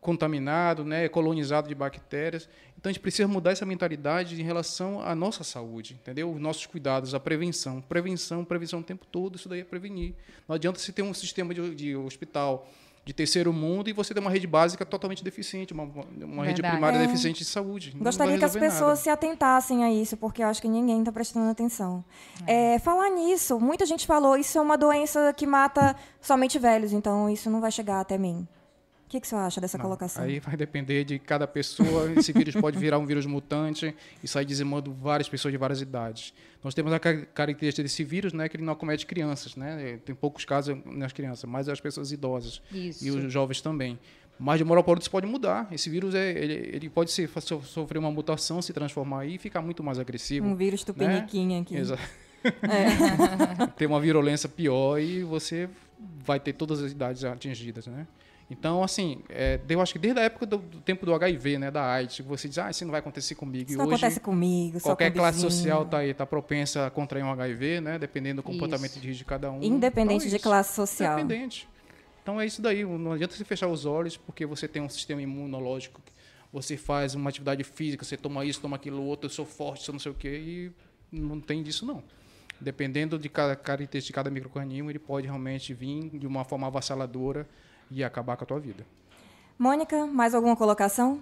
[0.00, 2.48] contaminado, né, colonizado de bactérias.
[2.76, 6.32] Então a gente precisa mudar essa mentalidade em relação à nossa saúde, entendeu?
[6.32, 10.14] Os nossos cuidados, a prevenção, prevenção, prevenção o tempo todo, isso daí é prevenir.
[10.48, 12.68] Não adianta você ter um sistema de, de hospital
[13.10, 15.82] de terceiro mundo e você ter uma rede básica totalmente deficiente, uma,
[16.22, 17.06] uma rede primária é.
[17.06, 17.92] deficiente de saúde.
[18.00, 18.96] Gostaria que as pessoas nada.
[18.96, 22.04] se atentassem a isso, porque eu acho que ninguém está prestando atenção.
[22.46, 22.74] É.
[22.74, 27.28] É, falar nisso, muita gente falou, isso é uma doença que mata somente velhos, então
[27.28, 28.46] isso não vai chegar até mim.
[29.10, 30.22] O que, que você acha dessa não, colocação?
[30.22, 32.12] Aí vai depender de cada pessoa.
[32.16, 33.92] Esse vírus pode virar um vírus mutante
[34.22, 36.32] e sair dizimando várias pessoas de várias idades.
[36.62, 39.98] Nós temos a característica desse vírus, né, que ele não acomete crianças, né?
[40.04, 43.04] Tem poucos casos nas crianças, mas as pessoas idosas Isso.
[43.04, 43.98] e os jovens também.
[44.38, 45.66] Mas de uma hora para outra isso pode mudar.
[45.72, 47.28] Esse vírus é, ele, ele pode ser,
[47.64, 50.46] sofrer uma mutação, se transformar e ficar muito mais agressivo.
[50.46, 51.58] Um vírus tupiniquim né?
[51.62, 51.76] aqui.
[51.76, 52.00] Exato.
[52.44, 53.66] É.
[53.76, 55.68] Tem uma virulência pior e você
[56.24, 58.06] vai ter todas as idades atingidas, né?
[58.50, 61.70] Então, assim, é, eu acho que desde a época do, do, tempo do HIV, né,
[61.70, 63.70] da AIDS, você diz, ah, isso não vai acontecer comigo.
[63.70, 67.80] Isso não acontece comigo, Qualquer classe social está aí, está propensa a contrair um HIV,
[67.80, 69.00] né, dependendo do comportamento isso.
[69.00, 69.62] de de cada um.
[69.62, 71.20] Independente então, de classe social.
[71.20, 71.68] Independente.
[72.22, 75.22] Então é isso daí, não adianta você fechar os olhos, porque você tem um sistema
[75.22, 76.00] imunológico,
[76.52, 79.92] você faz uma atividade física, você toma isso, toma aquilo outro, eu sou forte, sou
[79.92, 80.72] não sei o quê, e
[81.12, 82.02] não tem disso não.
[82.60, 87.48] Dependendo de cada característica de cada microorganismo, ele pode realmente vir de uma forma avassaladora
[87.90, 88.86] e acabar com a tua vida.
[89.58, 91.20] Mônica, mais alguma colocação?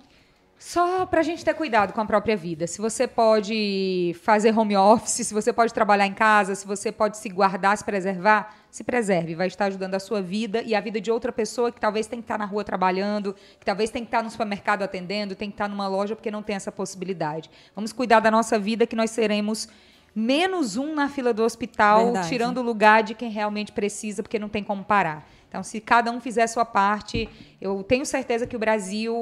[0.58, 2.66] Só para a gente ter cuidado com a própria vida.
[2.66, 7.16] Se você pode fazer home office, se você pode trabalhar em casa, se você pode
[7.16, 9.36] se guardar, se preservar, se preserve.
[9.36, 12.18] Vai estar ajudando a sua vida e a vida de outra pessoa que talvez tem
[12.18, 15.54] que estar na rua trabalhando, que talvez tem que estar no supermercado atendendo, tem que
[15.54, 17.48] estar numa loja porque não tem essa possibilidade.
[17.76, 19.68] Vamos cuidar da nossa vida que nós seremos
[20.12, 22.28] menos um na fila do hospital, Verdade.
[22.28, 25.24] tirando o lugar de quem realmente precisa, porque não tem como parar.
[25.48, 27.28] Então, se cada um fizer a sua parte,
[27.60, 29.16] eu tenho certeza que o Brasil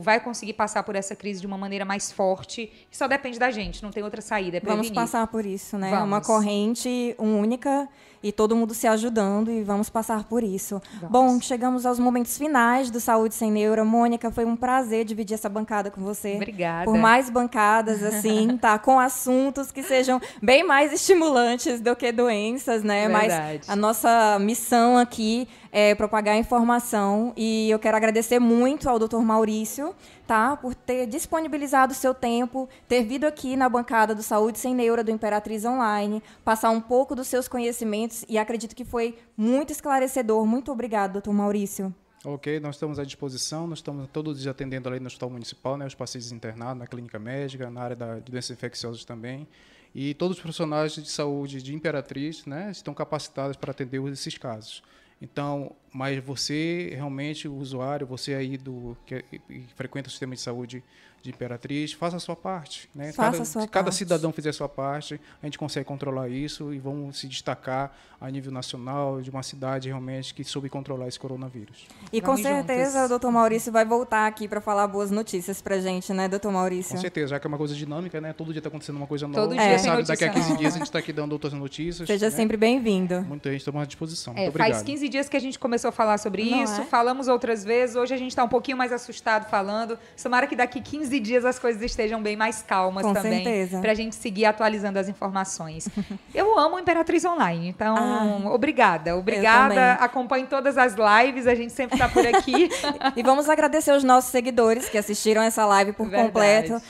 [0.00, 2.72] vai conseguir passar por essa crise de uma maneira mais forte.
[2.90, 4.58] E só depende da gente, não tem outra saída.
[4.58, 5.90] É vamos passar por isso, né?
[5.90, 6.06] Vamos.
[6.06, 7.88] Uma corrente única
[8.22, 10.80] e todo mundo se ajudando e vamos passar por isso.
[11.00, 11.10] Vamos.
[11.10, 13.84] Bom, chegamos aos momentos finais do Saúde Sem Neura.
[13.84, 16.36] Mônica, foi um prazer dividir essa bancada com você.
[16.36, 16.84] Obrigada.
[16.84, 18.78] Por mais bancadas, assim, tá?
[18.78, 23.08] Com assuntos que sejam bem mais estimulantes do que doenças, né?
[23.08, 23.60] Verdade.
[23.66, 27.32] Mas a nossa missão aqui é, propagar informação.
[27.36, 29.18] E eu quero agradecer muito ao Dr.
[29.18, 29.94] Maurício,
[30.26, 35.04] tá, por ter disponibilizado seu tempo, ter vindo aqui na bancada do Saúde Sem Neura
[35.04, 40.46] do Imperatriz Online, passar um pouco dos seus conhecimentos e acredito que foi muito esclarecedor.
[40.46, 41.30] Muito obrigado, Dr.
[41.30, 41.94] Maurício.
[42.24, 45.76] Ok, nós estamos à disposição, nós estamos todos os dias atendendo ali no Hospital Municipal,
[45.76, 49.48] né, os pacientes internados, na clínica médica, na área da, de doenças infecciosas também.
[49.92, 54.82] E todos os profissionais de saúde de Imperatriz né, estão capacitados para atender esses casos.
[55.20, 60.40] Então, mas você realmente, o usuário, você aí do que, que frequenta o sistema de
[60.40, 60.82] saúde
[61.22, 62.90] de Imperatriz, faça a sua parte.
[62.94, 63.12] Né?
[63.12, 63.96] Faça cada, a sua se cada parte.
[63.96, 68.30] cidadão fizer a sua parte, a gente consegue controlar isso e vamos se destacar a
[68.30, 71.86] nível nacional de uma cidade realmente que soube controlar esse coronavírus.
[72.12, 73.04] E com Vamos certeza juntas.
[73.06, 76.94] o doutor Maurício vai voltar aqui para falar boas notícias pra gente, né, doutor Maurício?
[76.94, 78.32] Com certeza, já que é uma coisa dinâmica, né?
[78.32, 79.40] Todo dia está acontecendo uma coisa nova.
[79.40, 80.60] Todo dia tem sabe daqui a 15 nova.
[80.60, 82.06] dias a gente está aqui dando outras notícias.
[82.06, 82.30] Seja né?
[82.30, 83.22] sempre bem-vindo.
[83.22, 84.34] Muita gente estamos à disposição.
[84.34, 84.86] É, Muito faz obrigado.
[84.86, 86.84] 15 dias que a gente começou a falar sobre Não isso, é?
[86.84, 89.98] falamos outras vezes, hoje a gente está um pouquinho mais assustado falando.
[90.22, 93.44] Tomara que daqui 15 dias as coisas estejam bem mais calmas Com também.
[93.44, 93.80] certeza.
[93.80, 95.88] Pra gente seguir atualizando as informações.
[96.34, 99.16] Eu amo Imperatriz Online, então Ah, obrigada.
[99.16, 99.92] Obrigada.
[99.94, 102.68] Acompanhe todas as lives, a gente sempre está por aqui.
[103.16, 106.26] E vamos agradecer os nossos seguidores que assistiram essa live por Verdade.
[106.28, 106.82] completo.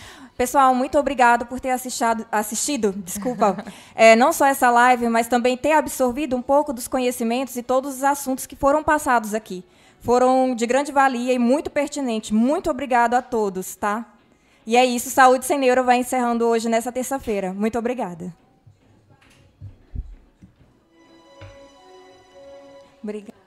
[0.43, 3.65] Pessoal, muito obrigado por ter assistido, assistido desculpa,
[3.95, 7.99] é, não só essa live, mas também ter absorvido um pouco dos conhecimentos e todos
[7.99, 9.65] os assuntos que foram passados aqui.
[10.01, 12.35] Foram de grande valia e muito pertinente.
[12.35, 14.05] Muito obrigado a todos, tá?
[14.67, 17.53] E é isso, Saúde Sem Neuro vai encerrando hoje nessa terça-feira.
[17.53, 18.35] Muito obrigada.
[23.01, 23.42] Obrigada.